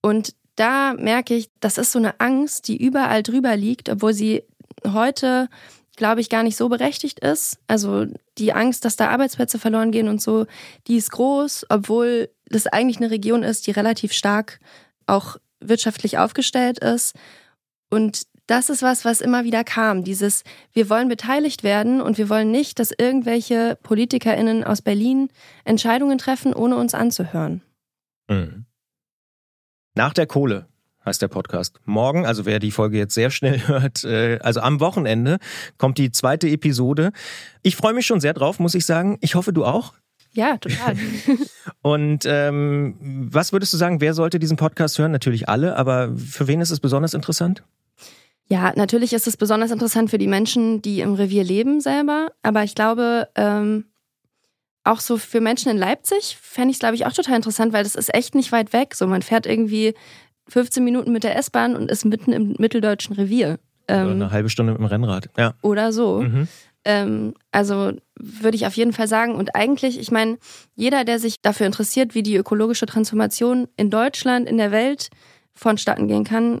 Und 0.00 0.36
da 0.56 0.94
merke 0.94 1.34
ich, 1.34 1.50
das 1.60 1.78
ist 1.78 1.92
so 1.92 1.98
eine 1.98 2.20
Angst, 2.20 2.68
die 2.68 2.82
überall 2.82 3.22
drüber 3.22 3.56
liegt, 3.56 3.88
obwohl 3.88 4.14
sie 4.14 4.42
heute 4.84 5.48
glaube 5.96 6.20
ich, 6.20 6.28
gar 6.28 6.42
nicht 6.42 6.56
so 6.56 6.68
berechtigt 6.68 7.20
ist. 7.20 7.58
Also 7.66 8.06
die 8.38 8.52
Angst, 8.52 8.84
dass 8.84 8.96
da 8.96 9.08
Arbeitsplätze 9.08 9.58
verloren 9.58 9.90
gehen 9.90 10.08
und 10.08 10.22
so, 10.22 10.46
die 10.86 10.96
ist 10.96 11.10
groß, 11.10 11.66
obwohl 11.70 12.28
das 12.48 12.66
eigentlich 12.66 12.98
eine 12.98 13.10
Region 13.10 13.42
ist, 13.42 13.66
die 13.66 13.72
relativ 13.72 14.12
stark 14.12 14.60
auch 15.06 15.38
wirtschaftlich 15.58 16.18
aufgestellt 16.18 16.78
ist. 16.78 17.16
Und 17.90 18.26
das 18.46 18.70
ist 18.70 18.82
was, 18.82 19.04
was 19.04 19.20
immer 19.20 19.42
wieder 19.42 19.64
kam. 19.64 20.04
Dieses, 20.04 20.44
wir 20.72 20.88
wollen 20.88 21.08
beteiligt 21.08 21.64
werden 21.64 22.00
und 22.00 22.18
wir 22.18 22.28
wollen 22.28 22.52
nicht, 22.52 22.78
dass 22.78 22.92
irgendwelche 22.96 23.76
PolitikerInnen 23.82 24.62
aus 24.62 24.82
Berlin 24.82 25.30
Entscheidungen 25.64 26.18
treffen, 26.18 26.54
ohne 26.54 26.76
uns 26.76 26.94
anzuhören. 26.94 27.62
Mhm. 28.28 28.65
Nach 29.96 30.12
der 30.12 30.26
Kohle 30.26 30.66
heißt 31.06 31.22
der 31.22 31.28
Podcast. 31.28 31.80
Morgen, 31.86 32.26
also 32.26 32.44
wer 32.44 32.58
die 32.58 32.70
Folge 32.70 32.98
jetzt 32.98 33.14
sehr 33.14 33.30
schnell 33.30 33.60
hört, 33.66 34.04
äh, 34.04 34.38
also 34.42 34.60
am 34.60 34.78
Wochenende 34.78 35.38
kommt 35.78 35.96
die 35.96 36.12
zweite 36.12 36.48
Episode. 36.48 37.12
Ich 37.62 37.76
freue 37.76 37.94
mich 37.94 38.06
schon 38.06 38.20
sehr 38.20 38.34
drauf, 38.34 38.58
muss 38.58 38.74
ich 38.74 38.84
sagen. 38.84 39.16
Ich 39.22 39.34
hoffe, 39.36 39.54
du 39.54 39.64
auch. 39.64 39.94
Ja, 40.32 40.58
total. 40.58 40.98
Und 41.82 42.24
ähm, 42.26 42.94
was 43.32 43.52
würdest 43.52 43.72
du 43.72 43.78
sagen, 43.78 44.02
wer 44.02 44.12
sollte 44.12 44.38
diesen 44.38 44.58
Podcast 44.58 44.98
hören? 44.98 45.12
Natürlich 45.12 45.48
alle, 45.48 45.76
aber 45.76 46.14
für 46.14 46.46
wen 46.46 46.60
ist 46.60 46.70
es 46.70 46.80
besonders 46.80 47.14
interessant? 47.14 47.62
Ja, 48.48 48.74
natürlich 48.76 49.14
ist 49.14 49.26
es 49.26 49.38
besonders 49.38 49.70
interessant 49.70 50.10
für 50.10 50.18
die 50.18 50.28
Menschen, 50.28 50.82
die 50.82 51.00
im 51.00 51.14
Revier 51.14 51.42
leben 51.42 51.80
selber. 51.80 52.32
Aber 52.42 52.64
ich 52.64 52.74
glaube, 52.74 53.28
ähm, 53.34 53.86
auch 54.86 55.00
so 55.00 55.16
für 55.16 55.40
Menschen 55.40 55.70
in 55.70 55.78
Leipzig 55.78 56.36
fände 56.40 56.70
ich 56.70 56.76
es, 56.76 56.80
glaube 56.80 56.94
ich, 56.94 57.06
auch 57.06 57.12
total 57.12 57.36
interessant, 57.36 57.72
weil 57.72 57.84
das 57.84 57.94
ist 57.94 58.14
echt 58.14 58.34
nicht 58.34 58.52
weit 58.52 58.72
weg. 58.72 58.94
So, 58.94 59.06
man 59.06 59.22
fährt 59.22 59.46
irgendwie 59.46 59.94
15 60.48 60.82
Minuten 60.84 61.12
mit 61.12 61.24
der 61.24 61.36
S-Bahn 61.36 61.76
und 61.76 61.90
ist 61.90 62.04
mitten 62.04 62.32
im 62.32 62.54
mitteldeutschen 62.58 63.16
Revier. 63.16 63.58
Ähm, 63.88 64.10
eine 64.10 64.30
halbe 64.30 64.48
Stunde 64.48 64.72
mit 64.72 64.80
dem 64.80 64.86
Rennrad, 64.86 65.28
ja. 65.36 65.54
Oder 65.62 65.92
so. 65.92 66.22
Mhm. 66.22 66.48
Ähm, 66.84 67.34
also 67.52 67.92
würde 68.18 68.56
ich 68.56 68.66
auf 68.66 68.74
jeden 68.74 68.92
Fall 68.92 69.08
sagen. 69.08 69.34
Und 69.34 69.54
eigentlich, 69.54 69.98
ich 69.98 70.10
meine, 70.10 70.38
jeder, 70.74 71.04
der 71.04 71.18
sich 71.18 71.40
dafür 71.40 71.66
interessiert, 71.66 72.14
wie 72.14 72.22
die 72.22 72.36
ökologische 72.36 72.86
Transformation 72.86 73.68
in 73.76 73.90
Deutschland, 73.90 74.48
in 74.48 74.56
der 74.56 74.72
Welt 74.72 75.10
vonstatten 75.54 76.08
gehen 76.08 76.24
kann, 76.24 76.60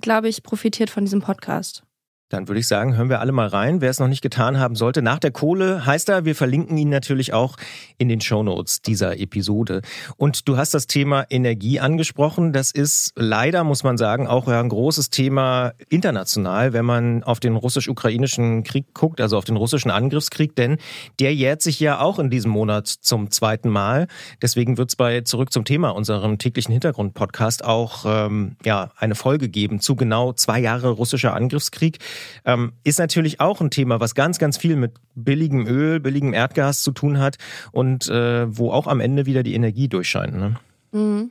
glaube 0.00 0.28
ich, 0.28 0.42
profitiert 0.42 0.90
von 0.90 1.04
diesem 1.04 1.20
Podcast. 1.20 1.83
Dann 2.30 2.48
würde 2.48 2.60
ich 2.60 2.66
sagen, 2.66 2.96
hören 2.96 3.10
wir 3.10 3.20
alle 3.20 3.32
mal 3.32 3.48
rein. 3.48 3.82
Wer 3.82 3.90
es 3.90 4.00
noch 4.00 4.08
nicht 4.08 4.22
getan 4.22 4.58
haben 4.58 4.76
sollte, 4.76 5.02
nach 5.02 5.18
der 5.18 5.30
Kohle 5.30 5.84
heißt 5.84 6.08
er, 6.08 6.24
wir 6.24 6.34
verlinken 6.34 6.76
ihn 6.78 6.88
natürlich 6.88 7.34
auch 7.34 7.56
in 7.98 8.08
den 8.08 8.22
Shownotes 8.22 8.80
dieser 8.80 9.20
Episode. 9.20 9.82
Und 10.16 10.48
du 10.48 10.56
hast 10.56 10.72
das 10.72 10.86
Thema 10.86 11.26
Energie 11.28 11.80
angesprochen. 11.80 12.54
Das 12.54 12.70
ist 12.70 13.12
leider, 13.14 13.62
muss 13.62 13.84
man 13.84 13.98
sagen, 13.98 14.26
auch 14.26 14.48
ein 14.48 14.68
großes 14.70 15.10
Thema 15.10 15.74
international, 15.90 16.72
wenn 16.72 16.86
man 16.86 17.22
auf 17.22 17.40
den 17.40 17.56
russisch-ukrainischen 17.56 18.64
Krieg 18.64 18.94
guckt, 18.94 19.20
also 19.20 19.36
auf 19.36 19.44
den 19.44 19.56
russischen 19.56 19.90
Angriffskrieg, 19.90 20.56
denn 20.56 20.78
der 21.20 21.34
jährt 21.34 21.60
sich 21.60 21.78
ja 21.78 22.00
auch 22.00 22.18
in 22.18 22.30
diesem 22.30 22.50
Monat 22.50 22.88
zum 22.88 23.30
zweiten 23.30 23.68
Mal. 23.68 24.08
Deswegen 24.40 24.78
wird 24.78 24.88
es 24.88 24.96
bei 24.96 25.20
Zurück 25.20 25.52
zum 25.52 25.64
Thema, 25.66 25.90
unserem 25.90 26.38
täglichen 26.38 26.72
Hintergrund-Podcast, 26.72 27.64
auch 27.64 28.04
ähm, 28.06 28.56
ja, 28.64 28.90
eine 28.96 29.14
Folge 29.14 29.48
geben 29.50 29.80
zu 29.80 29.94
genau 29.94 30.32
zwei 30.32 30.58
Jahre 30.60 30.88
russischer 30.88 31.34
Angriffskrieg. 31.34 31.98
Ähm, 32.44 32.72
ist 32.84 32.98
natürlich 32.98 33.40
auch 33.40 33.60
ein 33.60 33.70
Thema, 33.70 34.00
was 34.00 34.14
ganz, 34.14 34.38
ganz 34.38 34.56
viel 34.56 34.76
mit 34.76 34.92
billigem 35.14 35.66
Öl, 35.66 36.00
billigem 36.00 36.32
Erdgas 36.32 36.82
zu 36.82 36.92
tun 36.92 37.18
hat 37.18 37.36
und 37.72 38.08
äh, 38.08 38.46
wo 38.56 38.70
auch 38.72 38.86
am 38.86 39.00
Ende 39.00 39.26
wieder 39.26 39.42
die 39.42 39.54
Energie 39.54 39.88
durchscheint. 39.88 40.34
Ne? 40.34 40.56
Mhm. 40.92 41.30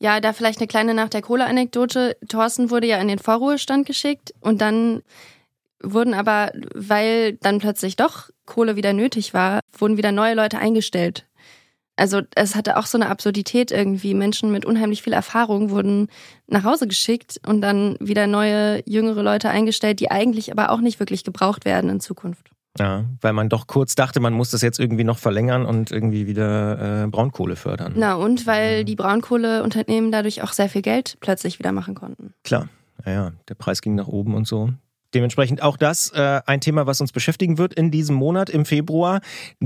Ja, 0.00 0.20
da 0.20 0.32
vielleicht 0.32 0.60
eine 0.60 0.68
kleine 0.68 0.94
nach 0.94 1.08
der 1.08 1.22
Kohle-Anekdote. 1.22 2.16
Thorsten 2.28 2.70
wurde 2.70 2.86
ja 2.86 2.98
in 2.98 3.08
den 3.08 3.18
Vorruhestand 3.18 3.86
geschickt 3.86 4.32
und 4.40 4.60
dann 4.60 5.02
wurden 5.82 6.14
aber, 6.14 6.52
weil 6.74 7.34
dann 7.34 7.58
plötzlich 7.58 7.96
doch 7.96 8.30
Kohle 8.46 8.76
wieder 8.76 8.92
nötig 8.92 9.34
war, 9.34 9.60
wurden 9.76 9.96
wieder 9.96 10.12
neue 10.12 10.34
Leute 10.34 10.58
eingestellt 10.58 11.27
also 11.98 12.22
es 12.34 12.54
hatte 12.54 12.76
auch 12.76 12.86
so 12.86 12.96
eine 12.98 13.08
Absurdität 13.08 13.70
irgendwie. 13.70 14.14
Menschen 14.14 14.50
mit 14.50 14.64
unheimlich 14.64 15.02
viel 15.02 15.12
Erfahrung 15.12 15.70
wurden 15.70 16.08
nach 16.46 16.64
Hause 16.64 16.86
geschickt 16.86 17.40
und 17.46 17.60
dann 17.60 17.96
wieder 18.00 18.26
neue, 18.26 18.82
jüngere 18.86 19.22
Leute 19.22 19.50
eingestellt, 19.50 20.00
die 20.00 20.10
eigentlich 20.10 20.52
aber 20.52 20.70
auch 20.70 20.80
nicht 20.80 21.00
wirklich 21.00 21.24
gebraucht 21.24 21.64
werden 21.64 21.90
in 21.90 22.00
Zukunft. 22.00 22.50
Ja, 22.78 23.04
weil 23.20 23.32
man 23.32 23.48
doch 23.48 23.66
kurz 23.66 23.96
dachte, 23.96 24.20
man 24.20 24.32
muss 24.32 24.50
das 24.50 24.62
jetzt 24.62 24.78
irgendwie 24.78 25.02
noch 25.02 25.18
verlängern 25.18 25.66
und 25.66 25.90
irgendwie 25.90 26.26
wieder 26.28 27.04
äh, 27.04 27.06
Braunkohle 27.08 27.56
fördern. 27.56 27.94
Na, 27.96 28.14
und 28.14 28.46
weil 28.46 28.84
die 28.84 28.94
Braunkohleunternehmen 28.94 30.12
dadurch 30.12 30.42
auch 30.42 30.52
sehr 30.52 30.68
viel 30.68 30.82
Geld 30.82 31.16
plötzlich 31.20 31.58
wieder 31.58 31.72
machen 31.72 31.96
konnten. 31.96 32.34
Klar, 32.44 32.68
ja, 33.04 33.12
ja. 33.12 33.32
Der 33.48 33.54
Preis 33.54 33.82
ging 33.82 33.96
nach 33.96 34.06
oben 34.06 34.34
und 34.34 34.46
so. 34.46 34.70
Dementsprechend 35.14 35.62
auch 35.62 35.78
das 35.78 36.12
äh, 36.12 36.40
ein 36.44 36.60
Thema, 36.60 36.86
was 36.86 37.00
uns 37.00 37.12
beschäftigen 37.12 37.56
wird 37.56 37.72
in 37.72 37.90
diesem 37.90 38.14
Monat 38.14 38.50
im 38.50 38.66
Februar. 38.66 39.20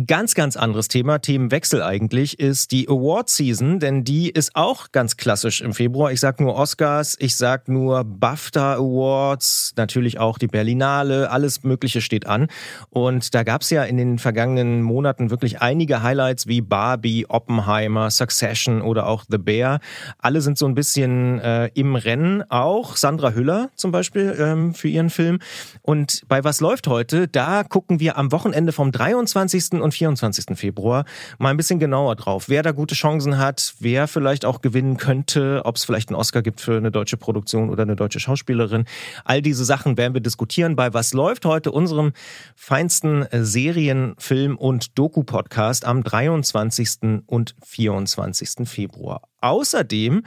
Ganz, 0.07 0.35
ganz 0.35 0.57
anderes 0.57 0.87
Thema, 0.87 1.19
Themenwechsel 1.19 1.83
eigentlich, 1.83 2.39
ist 2.39 2.71
die 2.71 2.89
Award 2.89 3.29
Season, 3.29 3.81
denn 3.81 4.05
die 4.05 4.31
ist 4.31 4.55
auch 4.55 4.93
ganz 4.93 5.17
klassisch 5.17 5.61
im 5.61 5.73
Februar. 5.73 6.13
Ich 6.13 6.21
sag 6.21 6.41
nur 6.41 6.55
Oscars, 6.55 7.17
ich 7.19 7.35
sag 7.35 7.67
nur 7.67 8.05
BAFTA 8.05 8.75
Awards, 8.75 9.73
natürlich 9.77 10.21
auch 10.21 10.39
die 10.39 10.47
Berlinale, 10.47 11.31
alles 11.31 11.65
Mögliche 11.65 12.01
steht 12.03 12.27
an. 12.27 12.47
Und 12.91 13.35
da 13.35 13.43
gab's 13.43 13.71
ja 13.71 13.83
in 13.83 13.97
den 13.97 14.19
vergangenen 14.19 14.83
Monaten 14.83 15.31
wirklich 15.31 15.61
einige 15.61 16.05
Highlights 16.05 16.47
wie 16.47 16.61
Barbie, 16.61 17.27
Oppenheimer, 17.29 18.11
Succession 18.11 18.81
oder 18.81 19.09
auch 19.09 19.25
The 19.29 19.39
Bear. 19.39 19.81
Alle 20.19 20.41
sind 20.41 20.57
so 20.57 20.67
ein 20.67 20.77
bisschen 20.77 21.41
äh, 21.41 21.67
im 21.75 21.97
Rennen. 21.97 22.49
Auch 22.49 22.97
Sandra 22.97 23.33
Hüller 23.33 23.71
zum 23.75 23.91
Beispiel 23.91 24.37
ähm, 24.39 24.75
für 24.75 24.89
ihren 24.89 25.11
Film 25.11 25.32
Film. 25.33 25.39
Und 25.83 26.23
bei 26.29 26.45
Was 26.45 26.61
läuft 26.61 26.87
heute, 26.87 27.29
da 27.29 27.65
gucken 27.65 28.01
wir 28.01 28.17
am 28.17 28.33
Wochenende 28.33 28.73
vom 28.73 28.93
23. 28.93 29.81
und 29.81 29.93
24. 29.93 30.57
Februar 30.57 31.05
mal 31.39 31.51
ein 31.51 31.57
bisschen 31.57 31.79
genauer 31.79 32.17
drauf, 32.17 32.49
wer 32.49 32.63
da 32.63 32.73
gute 32.73 32.95
Chancen 32.95 33.39
hat, 33.39 33.75
wer 33.81 34.09
vielleicht 34.09 34.45
auch 34.45 34.61
gewinnen 34.61 34.97
könnte, 34.97 35.63
ob 35.65 35.77
es 35.77 35.85
vielleicht 35.85 36.11
einen 36.11 36.17
Oscar 36.17 36.43
gibt 36.43 36.61
für 36.61 36.77
eine 36.77 36.91
deutsche 36.91 37.17
Produktion 37.17 37.71
oder 37.71 37.83
eine 37.83 37.97
deutsche 37.97 38.21
Schauspielerin. 38.21 38.85
All 39.25 39.43
diese 39.43 39.65
Sachen 39.65 39.97
werden 39.97 40.15
wir 40.15 40.21
diskutieren 40.21 40.77
bei 40.77 40.93
Was 40.95 41.13
läuft 41.13 41.45
heute, 41.45 41.73
unserem 41.73 42.13
feinsten 42.55 43.27
Serien, 43.33 44.15
Film 44.19 44.57
und 44.57 44.99
Doku-Podcast 44.99 45.85
am 45.85 46.03
23. 46.03 47.23
und 47.27 47.55
24. 47.65 48.69
Februar. 48.69 49.23
Außerdem 49.41 50.23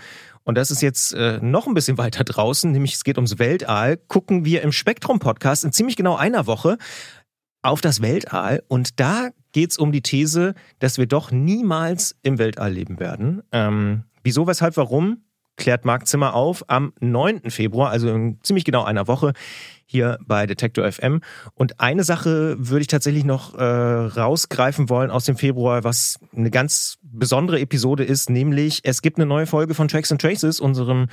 und 0.46 0.56
das 0.56 0.72
ist 0.72 0.82
jetzt 0.82 1.14
äh, 1.14 1.40
noch 1.42 1.68
ein 1.68 1.74
bisschen 1.74 1.98
weiter 1.98 2.24
draußen, 2.24 2.72
nämlich 2.72 2.94
es 2.94 3.04
geht 3.04 3.18
ums 3.18 3.38
Weltall, 3.38 3.98
gucken 3.98 4.46
wir 4.46 4.62
im 4.62 4.72
Spektrum-Podcast 4.72 5.66
in 5.66 5.74
ziemlich 5.74 5.98
genau 5.98 6.16
einer 6.16 6.48
Woche 6.48 6.78
auf 7.62 7.82
das 7.82 8.02
Weltall. 8.02 8.64
Und 8.68 9.00
da 9.00 9.30
geht's 9.52 9.78
um 9.78 9.92
die 9.92 10.02
These, 10.02 10.54
dass 10.80 10.98
wir 10.98 11.08
doch 11.08 11.32
niemals 11.32 12.16
im 12.22 12.38
Weltall 12.38 12.72
leben 12.72 13.00
werden. 13.00 13.42
Ähm, 13.52 14.04
wieso, 14.24 14.48
weshalb, 14.48 14.78
warum? 14.78 15.25
Klärt 15.58 15.86
Marc 15.86 16.08
Zimmer 16.08 16.34
auf 16.34 16.64
am 16.68 16.94
9. 17.00 17.50
Februar, 17.50 17.90
also 17.90 18.10
in 18.10 18.40
ziemlich 18.44 18.66
genau 18.66 18.84
einer 18.84 19.08
Woche 19.08 19.34
hier 19.86 20.18
bei 20.26 20.48
Detektor 20.48 20.92
FM. 20.92 21.22
Und 21.54 21.80
eine 21.80 22.04
Sache 22.04 22.56
würde 22.58 22.82
ich 22.82 22.88
tatsächlich 22.88 23.24
noch 23.24 23.54
äh, 23.56 23.64
rausgreifen 23.64 24.90
wollen 24.90 25.12
aus 25.12 25.26
dem 25.26 25.38
Februar, 25.38 25.84
was 25.84 26.20
eine 26.36 26.50
ganz 26.50 26.98
besondere 27.04 27.60
Episode 27.60 28.04
ist, 28.04 28.30
nämlich 28.30 28.82
es 28.84 29.02
gibt 29.02 29.18
eine 29.18 29.26
neue 29.26 29.46
Folge 29.46 29.74
von 29.74 29.88
Tracks 29.88 30.12
and 30.12 30.22
Traces, 30.22 30.60
unserem 30.60 31.08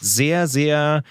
sehr, 0.00 0.48
sehr 0.48 1.02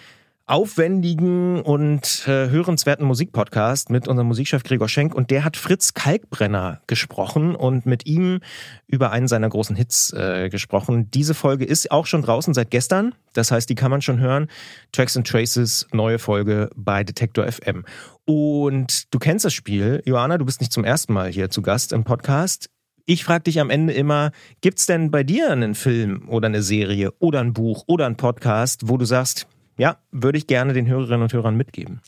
aufwendigen 0.48 1.62
und 1.62 2.28
äh, 2.28 2.50
hörenswerten 2.50 3.06
Musikpodcast 3.06 3.90
mit 3.90 4.08
unserem 4.08 4.28
Musikchef 4.28 4.64
Gregor 4.64 4.88
Schenk 4.88 5.16
und 5.16 5.32
der 5.32 5.44
hat 5.44 5.58
Fritz 5.58 5.96
Kalkbrenner 5.96 6.82
gesprochen 6.86 7.56
und 7.56 7.88
mit 7.88 8.06
ihm 8.06 8.42
über 8.86 9.12
einen 9.12 9.28
seiner 9.28 9.50
großen 9.50 9.75
Hits 9.75 10.14
äh, 10.14 10.50
gesprochen. 10.50 11.10
Diese 11.10 11.34
Folge 11.34 11.66
ist 11.66 11.90
auch 11.90 12.06
schon 12.06 12.22
draußen 12.22 12.54
seit 12.54 12.70
gestern, 12.70 13.16
das 13.34 13.50
heißt, 13.50 13.68
die 13.70 13.75
kann 13.75 13.90
man 13.90 14.04
schon 14.04 14.20
hören. 14.20 14.48
Tracks 14.92 15.18
and 15.18 15.28
Traces, 15.28 15.88
neue 15.92 16.20
Folge 16.20 16.70
bei 16.75 17.04
Detektor 17.04 17.52
FM. 17.52 17.84
Und 18.25 19.14
du 19.14 19.18
kennst 19.18 19.46
das 19.46 19.54
Spiel, 19.54 20.04
Johanna, 20.06 20.38
du 20.38 20.46
bist 20.46 20.62
nicht 20.62 20.72
zum 20.72 20.84
ersten 20.84 21.14
Mal 21.14 21.32
hier 21.32 21.50
zu 21.50 21.64
Gast 21.64 21.92
im 21.92 22.04
Podcast. 22.04 22.70
Ich 23.08 23.24
frage 23.24 23.44
dich 23.44 23.60
am 23.60 23.70
Ende 23.72 23.94
immer, 23.94 24.32
gibt's 24.62 24.86
denn 24.86 25.10
bei 25.12 25.24
dir 25.24 25.52
einen 25.52 25.75
Film 25.75 26.28
oder 26.28 26.48
eine 26.48 26.62
Serie 26.62 27.12
oder 27.20 27.40
ein 27.40 27.54
Buch 27.54 27.84
oder 27.88 28.06
ein 28.06 28.18
Podcast, 28.18 28.90
wo 28.90 28.98
du 28.98 29.06
sagst, 29.06 29.48
ja, 29.77 29.98
würde 30.12 30.38
ich 30.38 30.48
gerne 30.48 30.74
den 30.74 30.88
Hörerinnen 30.88 31.24
und 31.24 31.34
Hörern 31.34 31.55
mitgeben. 31.55 32.01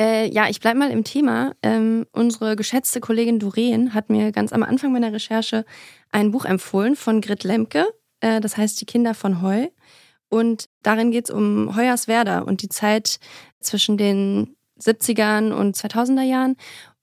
Äh, 0.00 0.28
ja, 0.32 0.48
ich 0.48 0.60
bleibe 0.60 0.78
mal 0.78 0.90
im 0.90 1.04
Thema. 1.04 1.52
Ähm, 1.62 2.06
unsere 2.12 2.56
geschätzte 2.56 3.00
Kollegin 3.00 3.38
Doreen 3.38 3.94
hat 3.94 4.10
mir 4.10 4.32
ganz 4.32 4.52
am 4.52 4.62
Anfang 4.62 4.92
meiner 4.92 5.12
Recherche 5.12 5.64
ein 6.10 6.30
Buch 6.30 6.44
empfohlen 6.44 6.96
von 6.96 7.20
Grit 7.20 7.44
Lemke. 7.44 7.86
Äh, 8.20 8.40
das 8.40 8.56
heißt 8.56 8.80
Die 8.80 8.86
Kinder 8.86 9.14
von 9.14 9.42
Heu. 9.42 9.68
Und 10.28 10.70
darin 10.82 11.10
geht 11.10 11.26
es 11.26 11.30
um 11.30 11.76
Hoyerswerda 11.76 12.40
und 12.40 12.62
die 12.62 12.70
Zeit 12.70 13.20
zwischen 13.60 13.98
den 13.98 14.56
70ern 14.80 15.52
und 15.52 15.76
2000er 15.76 16.22
Jahren. 16.22 16.56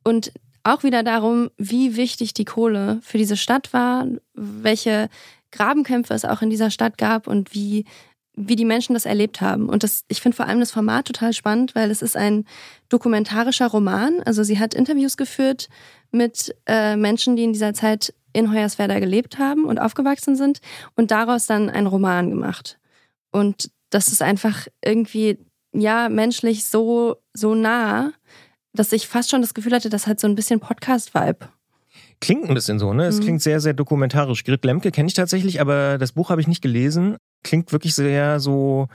Und 0.04 0.34
auch 0.64 0.84
wieder 0.84 1.04
darum, 1.04 1.52
wie 1.58 1.96
wichtig 1.96 2.34
die 2.34 2.46
Kohle 2.46 3.00
für 3.04 3.18
diese 3.18 3.38
Stadt 3.38 3.72
war, 3.72 4.08
welche 4.34 5.10
Grabenkämpfe 5.52 6.14
es 6.14 6.26
auch 6.26 6.42
in 6.42 6.50
dieser 6.50 6.72
Stadt 6.72 6.98
gab 6.98 7.28
und 7.28 7.54
wie 7.54 7.86
wie 8.42 8.56
die 8.56 8.66
Menschen 8.66 8.94
das 8.94 9.06
erlebt 9.06 9.42
haben. 9.42 9.68
Und 9.68 9.84
das, 9.84 10.06
ich 10.08 10.22
finde 10.22 10.38
vor 10.38 10.48
allem 10.48 10.62
das 10.62 10.72
Format 10.72 11.06
total 11.06 11.34
spannend, 11.34 11.76
weil 11.76 11.92
es 11.92 12.02
ist 12.02 12.16
ein 12.16 12.46
dokumentarischer 12.88 13.68
Roman. 13.68 14.22
Also 14.26 14.44
sie 14.44 14.60
hat 14.60 14.74
Interviews 14.74 15.18
geführt 15.18 15.68
mit 16.12 16.56
äh, 16.66 16.96
Menschen, 16.96 17.36
die 17.36 17.44
in 17.44 17.54
dieser 17.54 17.74
Zeit 17.74 18.14
in 18.32 18.52
Hoyerswerda 18.52 19.00
gelebt 19.00 19.40
haben 19.40 19.66
und 19.66 19.80
aufgewachsen 19.80 20.36
sind 20.36 20.62
und 20.96 21.12
daraus 21.12 21.48
dann 21.48 21.70
einen 21.70 21.88
Roman 21.88 22.30
gemacht. 22.30 22.80
Und 23.32 23.72
das 23.90 24.08
ist 24.08 24.22
einfach 24.22 24.68
irgendwie, 24.84 25.38
ja, 25.74 26.08
menschlich 26.08 26.66
so, 26.66 27.18
so 27.34 27.56
nah, 27.56 28.14
dass 28.74 28.94
ich 28.94 29.08
fast 29.08 29.32
schon 29.32 29.42
das 29.42 29.54
Gefühl 29.54 29.74
hatte, 29.74 29.90
das 29.90 30.08
hat 30.08 30.20
so 30.20 30.28
ein 30.28 30.36
bisschen 30.36 30.60
Podcast-Vibe. 30.60 31.50
Klingt 32.22 32.50
ein 32.50 32.54
bisschen 32.54 32.80
so, 32.80 32.94
ne? 32.94 33.06
Es 33.06 33.20
mhm. 33.20 33.24
klingt 33.24 33.42
sehr, 33.42 33.60
sehr 33.60 33.74
dokumentarisch. 33.74 34.44
Grit 34.44 34.66
Lemke 34.66 34.92
kenne 34.92 35.08
ich 35.08 35.14
tatsächlich, 35.14 35.62
aber 35.62 35.98
das 35.98 36.12
Buch 36.12 36.30
habe 36.30 36.42
ich 36.42 36.48
nicht 36.48 36.62
gelesen 36.62 37.18
klingt 37.44 37.72
wirklich 37.72 37.96
sehr 37.96 38.40
so, 38.40 38.88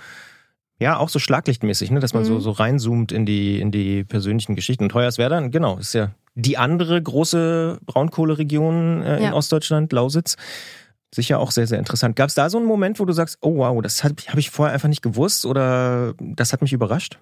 ja, 0.78 0.98
auch 0.98 1.08
so 1.08 1.18
schlaglichtmäßig, 1.18 1.90
ne? 1.90 2.00
dass 2.00 2.14
man 2.14 2.22
mhm. 2.24 2.28
so, 2.28 2.40
so 2.40 2.50
reinzoomt 2.50 3.12
in 3.12 3.26
die, 3.26 3.60
in 3.60 3.70
die 3.70 4.04
persönlichen 4.04 4.54
Geschichten. 4.54 4.84
Und 4.84 4.94
Hoyerswerda, 4.94 5.40
genau, 5.48 5.78
ist 5.78 5.94
ja 5.94 6.12
die 6.34 6.58
andere 6.58 7.00
große 7.00 7.78
Braunkohleregion 7.86 9.02
äh, 9.02 9.22
ja. 9.22 9.28
in 9.28 9.34
Ostdeutschland, 9.34 9.92
Lausitz. 9.92 10.36
Sicher 11.14 11.38
auch 11.38 11.52
sehr, 11.52 11.68
sehr 11.68 11.78
interessant. 11.78 12.16
Gab 12.16 12.28
es 12.28 12.34
da 12.34 12.50
so 12.50 12.58
einen 12.58 12.66
Moment, 12.66 12.98
wo 12.98 13.04
du 13.04 13.12
sagst, 13.12 13.38
oh 13.40 13.58
wow, 13.58 13.80
das 13.80 14.02
habe 14.02 14.16
hab 14.26 14.36
ich 14.36 14.50
vorher 14.50 14.74
einfach 14.74 14.88
nicht 14.88 15.02
gewusst 15.02 15.46
oder 15.46 16.14
das 16.18 16.52
hat 16.52 16.60
mich 16.60 16.72
überrascht? 16.72 17.20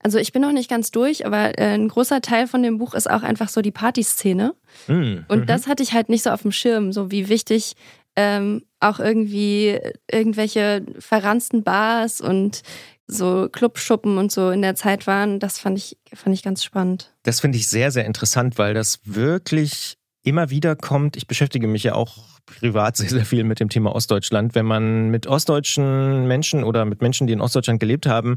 Also 0.00 0.18
ich 0.18 0.32
bin 0.32 0.42
noch 0.42 0.52
nicht 0.52 0.70
ganz 0.70 0.90
durch, 0.90 1.26
aber 1.26 1.58
äh, 1.58 1.74
ein 1.74 1.88
großer 1.88 2.20
Teil 2.20 2.46
von 2.46 2.62
dem 2.62 2.78
Buch 2.78 2.94
ist 2.94 3.10
auch 3.10 3.22
einfach 3.22 3.48
so 3.48 3.62
die 3.62 3.72
Partyszene. 3.72 4.54
Mm, 4.86 5.18
und 5.28 5.40
mhm. 5.40 5.46
das 5.46 5.66
hatte 5.66 5.82
ich 5.82 5.92
halt 5.92 6.08
nicht 6.08 6.22
so 6.22 6.30
auf 6.30 6.42
dem 6.42 6.52
Schirm, 6.52 6.92
so 6.92 7.10
wie 7.10 7.28
wichtig 7.28 7.74
ähm, 8.16 8.62
auch 8.80 8.98
irgendwie 8.98 9.78
irgendwelche 10.10 10.84
verransten 10.98 11.62
Bars 11.62 12.20
und 12.20 12.62
so 13.06 13.48
Clubschuppen 13.50 14.18
und 14.18 14.30
so 14.30 14.50
in 14.50 14.62
der 14.62 14.74
Zeit 14.74 15.06
waren. 15.06 15.40
Das 15.40 15.58
fand 15.58 15.78
ich, 15.78 15.98
fand 16.14 16.34
ich 16.34 16.42
ganz 16.42 16.62
spannend. 16.62 17.14
Das 17.22 17.40
finde 17.40 17.58
ich 17.58 17.68
sehr, 17.68 17.90
sehr 17.90 18.04
interessant, 18.04 18.58
weil 18.58 18.74
das 18.74 19.00
wirklich 19.04 19.97
immer 20.28 20.50
wieder 20.50 20.76
kommt. 20.76 21.16
Ich 21.16 21.26
beschäftige 21.26 21.66
mich 21.66 21.82
ja 21.82 21.94
auch 21.94 22.16
privat 22.46 22.96
sehr, 22.96 23.08
sehr 23.08 23.24
viel 23.24 23.44
mit 23.44 23.60
dem 23.60 23.68
Thema 23.68 23.94
Ostdeutschland. 23.94 24.54
Wenn 24.54 24.66
man 24.66 25.10
mit 25.10 25.26
ostdeutschen 25.26 26.26
Menschen 26.26 26.64
oder 26.64 26.84
mit 26.84 27.02
Menschen, 27.02 27.26
die 27.26 27.32
in 27.32 27.40
Ostdeutschland 27.40 27.80
gelebt 27.80 28.06
haben, 28.06 28.36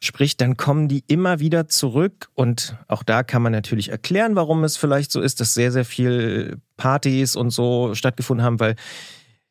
spricht, 0.00 0.40
dann 0.40 0.56
kommen 0.56 0.88
die 0.88 1.04
immer 1.06 1.40
wieder 1.40 1.68
zurück. 1.68 2.28
Und 2.34 2.76
auch 2.88 3.02
da 3.02 3.22
kann 3.22 3.42
man 3.42 3.52
natürlich 3.52 3.90
erklären, 3.90 4.36
warum 4.36 4.64
es 4.64 4.76
vielleicht 4.76 5.12
so 5.12 5.20
ist, 5.20 5.40
dass 5.40 5.54
sehr, 5.54 5.72
sehr 5.72 5.84
viel 5.84 6.58
Partys 6.76 7.36
und 7.36 7.50
so 7.50 7.94
stattgefunden 7.94 8.44
haben, 8.44 8.60
weil 8.60 8.76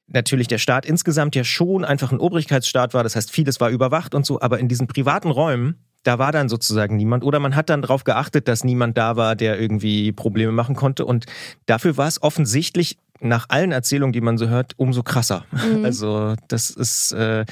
natürlich 0.07 0.47
der 0.47 0.57
Staat 0.57 0.85
insgesamt 0.85 1.35
ja 1.35 1.43
schon 1.43 1.85
einfach 1.85 2.11
ein 2.11 2.19
Obrigkeitsstaat 2.19 2.93
war. 2.93 3.03
Das 3.03 3.15
heißt, 3.15 3.31
vieles 3.31 3.59
war 3.59 3.69
überwacht 3.69 4.13
und 4.13 4.25
so, 4.25 4.41
aber 4.41 4.59
in 4.59 4.67
diesen 4.67 4.87
privaten 4.87 5.29
Räumen, 5.29 5.75
da 6.03 6.19
war 6.19 6.31
dann 6.31 6.49
sozusagen 6.49 6.95
niemand. 6.95 7.23
Oder 7.23 7.39
man 7.39 7.55
hat 7.55 7.69
dann 7.69 7.81
darauf 7.81 8.03
geachtet, 8.03 8.47
dass 8.47 8.63
niemand 8.63 8.97
da 8.97 9.15
war, 9.15 9.35
der 9.35 9.59
irgendwie 9.59 10.11
Probleme 10.11 10.51
machen 10.51 10.75
konnte. 10.75 11.05
Und 11.05 11.25
dafür 11.65 11.97
war 11.97 12.07
es 12.07 12.21
offensichtlich 12.21 12.97
nach 13.19 13.45
allen 13.49 13.71
Erzählungen, 13.71 14.13
die 14.13 14.21
man 14.21 14.37
so 14.37 14.47
hört, 14.47 14.73
umso 14.77 15.03
krasser. 15.03 15.45
Mhm. 15.51 15.85
Also 15.91 16.35
das 16.47 16.69
ist, 16.71 17.11
äh, 17.11 17.45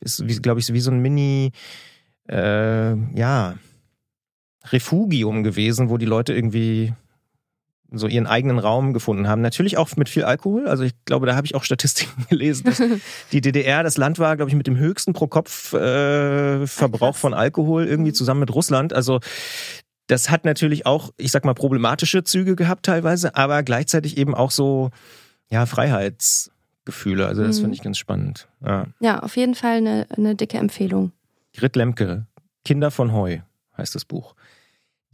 ist 0.00 0.24
glaube 0.42 0.60
ich, 0.60 0.72
wie 0.72 0.80
so 0.80 0.90
ein 0.90 1.00
Mini, 1.00 1.52
äh, 2.28 2.94
ja, 3.18 3.54
Refugium 4.70 5.42
gewesen, 5.42 5.90
wo 5.90 5.96
die 5.96 6.06
Leute 6.06 6.34
irgendwie 6.34 6.92
so 7.92 8.08
ihren 8.08 8.26
eigenen 8.26 8.58
Raum 8.58 8.92
gefunden 8.92 9.28
haben. 9.28 9.42
Natürlich 9.42 9.78
auch 9.78 9.94
mit 9.96 10.08
viel 10.08 10.24
Alkohol. 10.24 10.66
Also 10.66 10.84
ich 10.84 10.92
glaube, 11.04 11.26
da 11.26 11.36
habe 11.36 11.46
ich 11.46 11.54
auch 11.54 11.64
Statistiken 11.64 12.26
gelesen, 12.28 12.64
dass 12.64 12.82
die 13.32 13.40
DDR 13.40 13.82
das 13.82 13.96
Land 13.96 14.18
war, 14.18 14.36
glaube 14.36 14.50
ich, 14.50 14.56
mit 14.56 14.66
dem 14.66 14.76
höchsten 14.76 15.12
Pro-Kopf-Verbrauch 15.12 17.14
äh, 17.14 17.18
von 17.18 17.34
Alkohol 17.34 17.86
irgendwie 17.86 18.10
mhm. 18.10 18.14
zusammen 18.14 18.40
mit 18.40 18.54
Russland. 18.54 18.92
Also 18.92 19.20
das 20.08 20.30
hat 20.30 20.44
natürlich 20.44 20.86
auch, 20.86 21.12
ich 21.16 21.32
sag 21.32 21.44
mal, 21.44 21.54
problematische 21.54 22.24
Züge 22.24 22.56
gehabt 22.56 22.86
teilweise, 22.86 23.34
aber 23.34 23.62
gleichzeitig 23.62 24.16
eben 24.16 24.34
auch 24.34 24.50
so, 24.50 24.90
ja, 25.50 25.66
Freiheitsgefühle. 25.66 27.26
Also 27.26 27.42
das 27.42 27.58
mhm. 27.58 27.62
finde 27.62 27.76
ich 27.76 27.82
ganz 27.82 27.98
spannend. 27.98 28.48
Ja. 28.64 28.86
ja, 29.00 29.18
auf 29.20 29.36
jeden 29.36 29.54
Fall 29.54 29.78
eine, 29.78 30.06
eine 30.16 30.34
dicke 30.34 30.58
Empfehlung. 30.58 31.12
Grit 31.54 31.76
Lemke, 31.76 32.26
Kinder 32.64 32.90
von 32.90 33.12
Heu 33.12 33.38
heißt 33.76 33.94
das 33.94 34.04
Buch. 34.04 34.34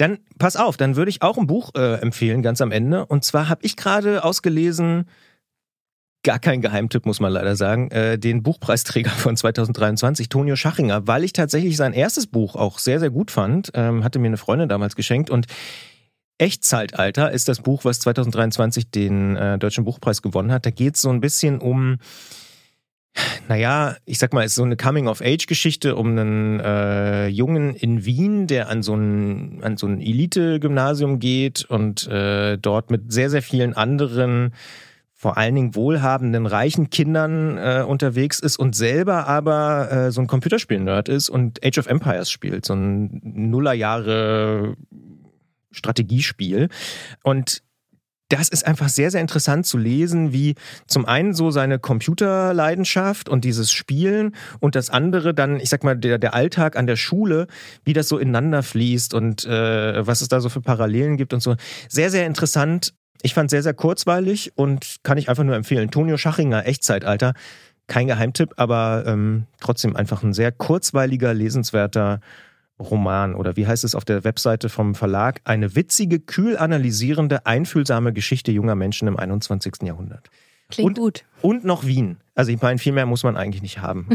Dann 0.03 0.19
pass 0.37 0.57
auf, 0.57 0.77
dann 0.77 0.97
würde 0.97 1.11
ich 1.11 1.23
auch 1.23 1.38
ein 1.38 1.47
Buch 1.47 1.71
äh, 1.77 2.01
empfehlen, 2.01 2.43
ganz 2.43 2.61
am 2.61 2.73
Ende. 2.73 3.07
Und 3.07 3.23
zwar 3.23 3.49
habe 3.49 3.65
ich 3.65 3.77
gerade 3.77 4.25
ausgelesen 4.25 5.05
gar 6.25 6.41
kein 6.41 6.61
Geheimtipp, 6.61 7.07
muss 7.07 7.21
man 7.21 7.31
leider 7.31 7.55
sagen, 7.55 7.88
äh, 7.93 8.19
den 8.19 8.43
Buchpreisträger 8.43 9.11
von 9.17 9.37
2023, 9.37 10.29
Tonio 10.29 10.57
Schachinger, 10.57 11.07
weil 11.07 11.23
ich 11.23 11.33
tatsächlich 11.33 11.77
sein 11.77 11.93
erstes 11.93 12.27
Buch 12.27 12.57
auch 12.57 12.81
sehr, 12.81 12.99
sehr 12.99 13.11
gut 13.11 13.31
fand. 13.31 13.71
Ähm, 13.75 14.03
hatte 14.03 14.19
mir 14.19 14.27
eine 14.27 14.38
Freundin 14.38 14.69
damals 14.69 14.97
geschenkt 14.97 15.31
und 15.31 15.47
Echtzeitalter 16.37 17.31
ist 17.31 17.49
das 17.49 17.61
Buch, 17.61 17.85
was 17.85 18.01
2023 18.01 18.91
den 18.91 19.37
äh, 19.37 19.57
Deutschen 19.57 19.85
Buchpreis 19.85 20.21
gewonnen 20.21 20.51
hat. 20.51 20.67
Da 20.67 20.71
geht 20.71 20.97
es 20.97 21.03
so 21.03 21.11
ein 21.11 21.21
bisschen 21.21 21.61
um 21.61 21.99
naja, 23.48 23.96
ich 24.05 24.18
sag 24.18 24.33
mal, 24.33 24.44
es 24.44 24.53
ist 24.53 24.57
so 24.57 24.62
eine 24.62 24.77
Coming-of-Age-Geschichte 24.77 25.96
um 25.96 26.09
einen 26.09 26.61
äh, 26.61 27.27
Jungen 27.29 27.75
in 27.75 28.05
Wien, 28.05 28.46
der 28.46 28.68
an 28.68 28.83
so 28.83 28.94
ein, 28.94 29.62
an 29.62 29.77
so 29.77 29.87
ein 29.87 30.01
Elite-Gymnasium 30.01 31.18
geht 31.18 31.64
und 31.64 32.07
äh, 32.09 32.57
dort 32.57 32.90
mit 32.90 33.12
sehr, 33.12 33.31
sehr 33.31 33.42
vielen 33.42 33.75
anderen, 33.75 34.55
vor 35.14 35.37
allen 35.37 35.55
Dingen 35.55 35.75
wohlhabenden, 35.75 36.46
reichen 36.46 36.90
Kindern 36.90 37.59
äh, 37.59 37.85
unterwegs 37.87 38.40
ist 38.40 38.59
und 38.59 38.75
selber 38.75 39.29
aber 39.29 39.92
äh, 39.92 40.11
so 40.11 40.20
ein 40.20 40.27
Computerspiel-Nerd 40.27 41.09
ist 41.09 41.29
und 41.29 41.64
Age 41.64 41.79
of 41.79 41.87
Empires 41.87 42.31
spielt, 42.31 42.64
so 42.64 42.75
ein 42.75 43.20
Nullerjahre 43.22 44.77
Strategiespiel. 45.70 46.68
Und 47.22 47.62
das 48.33 48.49
ist 48.49 48.66
einfach 48.66 48.88
sehr, 48.88 49.11
sehr 49.11 49.21
interessant 49.21 49.66
zu 49.66 49.77
lesen, 49.77 50.33
wie 50.33 50.55
zum 50.87 51.05
einen 51.05 51.35
so 51.35 51.51
seine 51.51 51.79
Computerleidenschaft 51.79 53.29
und 53.29 53.45
dieses 53.45 53.71
Spielen 53.71 54.35
und 54.59 54.75
das 54.75 54.88
andere 54.88 55.35
dann, 55.35 55.61
ich 55.61 55.68
sag 55.68 55.85
mal, 55.85 55.97
der, 55.97 56.16
der 56.16 56.33
Alltag 56.33 56.77
an 56.77 56.87
der 56.87 56.97
Schule, 56.97 57.47
wie 57.85 57.92
das 57.92 58.09
so 58.09 58.16
ineinander 58.16 58.62
fließt 58.62 59.12
und 59.12 59.45
äh, 59.45 60.07
was 60.07 60.23
es 60.23 60.29
da 60.29 60.40
so 60.40 60.49
für 60.49 60.62
Parallelen 60.62 61.18
gibt 61.18 61.35
und 61.35 61.40
so. 61.40 61.57
Sehr, 61.90 62.11
sehr 62.11 62.25
interessant. 62.25 62.95
Ich 63.21 63.35
fand 63.35 63.51
sehr, 63.51 63.62
sehr 63.62 63.75
kurzweilig 63.75 64.53
und 64.55 64.97
kann 65.03 65.18
ich 65.18 65.29
einfach 65.29 65.45
nur 65.45 65.55
empfehlen. 65.55 65.90
Tonio 65.90 66.16
Schachinger, 66.16 66.66
Echtzeitalter. 66.66 67.35
Kein 67.87 68.07
Geheimtipp, 68.07 68.55
aber 68.57 69.05
ähm, 69.07 69.47
trotzdem 69.61 69.95
einfach 69.95 70.23
ein 70.23 70.33
sehr 70.33 70.53
kurzweiliger, 70.53 71.35
lesenswerter 71.35 72.21
Roman 72.90 73.35
oder 73.35 73.57
wie 73.57 73.66
heißt 73.66 73.85
es 73.85 73.95
auf 73.95 74.05
der 74.05 74.25
Webseite 74.25 74.68
vom 74.68 74.95
Verlag? 74.95 75.40
Eine 75.45 75.75
witzige, 75.75 76.21
kühl 76.21 76.57
analysierende, 76.57 77.47
einfühlsame 77.47 78.12
Geschichte 78.12 78.53
junger 78.53 78.75
Menschen 78.75 79.09
im 79.09 79.16
21. 79.16 79.83
Jahrhundert. 79.83 80.31
Klingt 80.71 80.99
und, 80.99 81.05
gut. 81.05 81.25
Und 81.42 81.64
noch 81.64 81.85
Wien. 81.85 82.18
Also 82.35 82.51
ich 82.51 82.61
meine, 82.61 82.79
viel 82.79 82.92
mehr 82.92 83.07
muss 83.07 83.25
man 83.25 83.37
eigentlich 83.37 83.62
nicht 83.62 83.81
haben, 83.81 84.09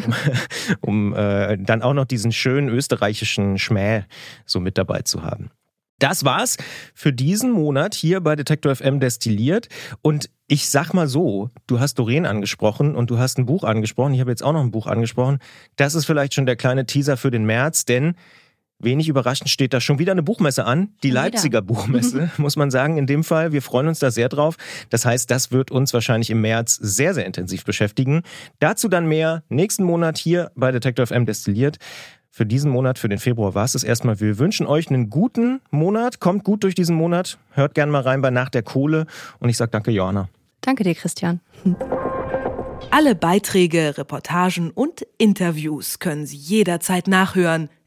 um, 0.81 1.13
um 1.13 1.13
äh, 1.13 1.57
dann 1.57 1.81
auch 1.81 1.93
noch 1.93 2.05
diesen 2.05 2.31
schönen 2.31 2.67
österreichischen 2.69 3.59
Schmäh 3.59 4.03
so 4.45 4.59
mit 4.59 4.77
dabei 4.77 5.01
zu 5.01 5.23
haben. 5.23 5.51
Das 5.99 6.23
war's 6.23 6.57
für 6.93 7.11
diesen 7.11 7.51
Monat 7.51 7.95
hier 7.95 8.21
bei 8.21 8.35
Detektor 8.35 8.75
FM 8.75 8.99
destilliert. 8.99 9.67
Und 10.01 10.29
ich 10.47 10.69
sag 10.69 10.93
mal 10.93 11.07
so, 11.07 11.49
du 11.65 11.79
hast 11.79 11.95
Doreen 11.95 12.25
angesprochen 12.25 12.95
und 12.95 13.09
du 13.09 13.17
hast 13.17 13.39
ein 13.39 13.47
Buch 13.47 13.63
angesprochen. 13.63 14.13
Ich 14.13 14.19
habe 14.19 14.29
jetzt 14.29 14.43
auch 14.43 14.53
noch 14.53 14.61
ein 14.61 14.71
Buch 14.71 14.85
angesprochen. 14.85 15.39
Das 15.75 15.95
ist 15.95 16.05
vielleicht 16.05 16.35
schon 16.35 16.45
der 16.45 16.55
kleine 16.55 16.85
Teaser 16.85 17.17
für 17.17 17.31
den 17.31 17.45
März, 17.45 17.85
denn 17.85 18.15
Wenig 18.79 19.09
überraschend 19.09 19.49
steht 19.49 19.73
da 19.73 19.81
schon 19.81 19.97
wieder 19.97 20.11
eine 20.11 20.21
Buchmesse 20.21 20.65
an, 20.65 20.89
die 21.01 21.09
wieder. 21.09 21.21
Leipziger 21.21 21.61
Buchmesse, 21.63 22.29
muss 22.37 22.55
man 22.55 22.69
sagen, 22.69 22.97
in 22.97 23.07
dem 23.07 23.23
Fall. 23.23 23.51
Wir 23.51 23.63
freuen 23.63 23.87
uns 23.87 23.99
da 23.99 24.11
sehr 24.11 24.29
drauf. 24.29 24.55
Das 24.89 25.03
heißt, 25.03 25.31
das 25.31 25.51
wird 25.51 25.71
uns 25.71 25.93
wahrscheinlich 25.93 26.29
im 26.29 26.41
März 26.41 26.75
sehr, 26.75 27.15
sehr 27.15 27.25
intensiv 27.25 27.65
beschäftigen. 27.65 28.21
Dazu 28.59 28.87
dann 28.87 29.07
mehr 29.07 29.43
nächsten 29.49 29.83
Monat 29.83 30.19
hier 30.19 30.51
bei 30.55 30.71
Detector 30.71 31.07
FM 31.07 31.25
destilliert. 31.25 31.77
Für 32.29 32.45
diesen 32.45 32.69
Monat, 32.69 32.99
für 32.99 33.09
den 33.09 33.17
Februar 33.17 33.55
war 33.55 33.65
es 33.65 33.71
das 33.71 33.83
erstmal. 33.83 34.19
Wir 34.19 34.37
wünschen 34.37 34.67
euch 34.67 34.89
einen 34.89 35.09
guten 35.09 35.59
Monat. 35.71 36.19
Kommt 36.19 36.43
gut 36.43 36.63
durch 36.63 36.75
diesen 36.75 36.95
Monat. 36.95 37.39
Hört 37.49 37.73
gerne 37.73 37.91
mal 37.91 38.01
rein 38.01 38.21
bei 38.21 38.29
Nach 38.29 38.49
der 38.49 38.61
Kohle. 38.61 39.07
Und 39.39 39.49
ich 39.49 39.57
sage 39.57 39.71
danke, 39.71 39.89
Johanna. 39.89 40.29
Danke 40.61 40.83
dir, 40.83 40.93
Christian. 40.93 41.39
Alle 42.91 43.15
Beiträge, 43.15 43.97
Reportagen 43.97 44.69
und 44.69 45.05
Interviews 45.17 45.97
können 45.97 46.27
Sie 46.27 46.37
jederzeit 46.37 47.07
nachhören 47.07 47.69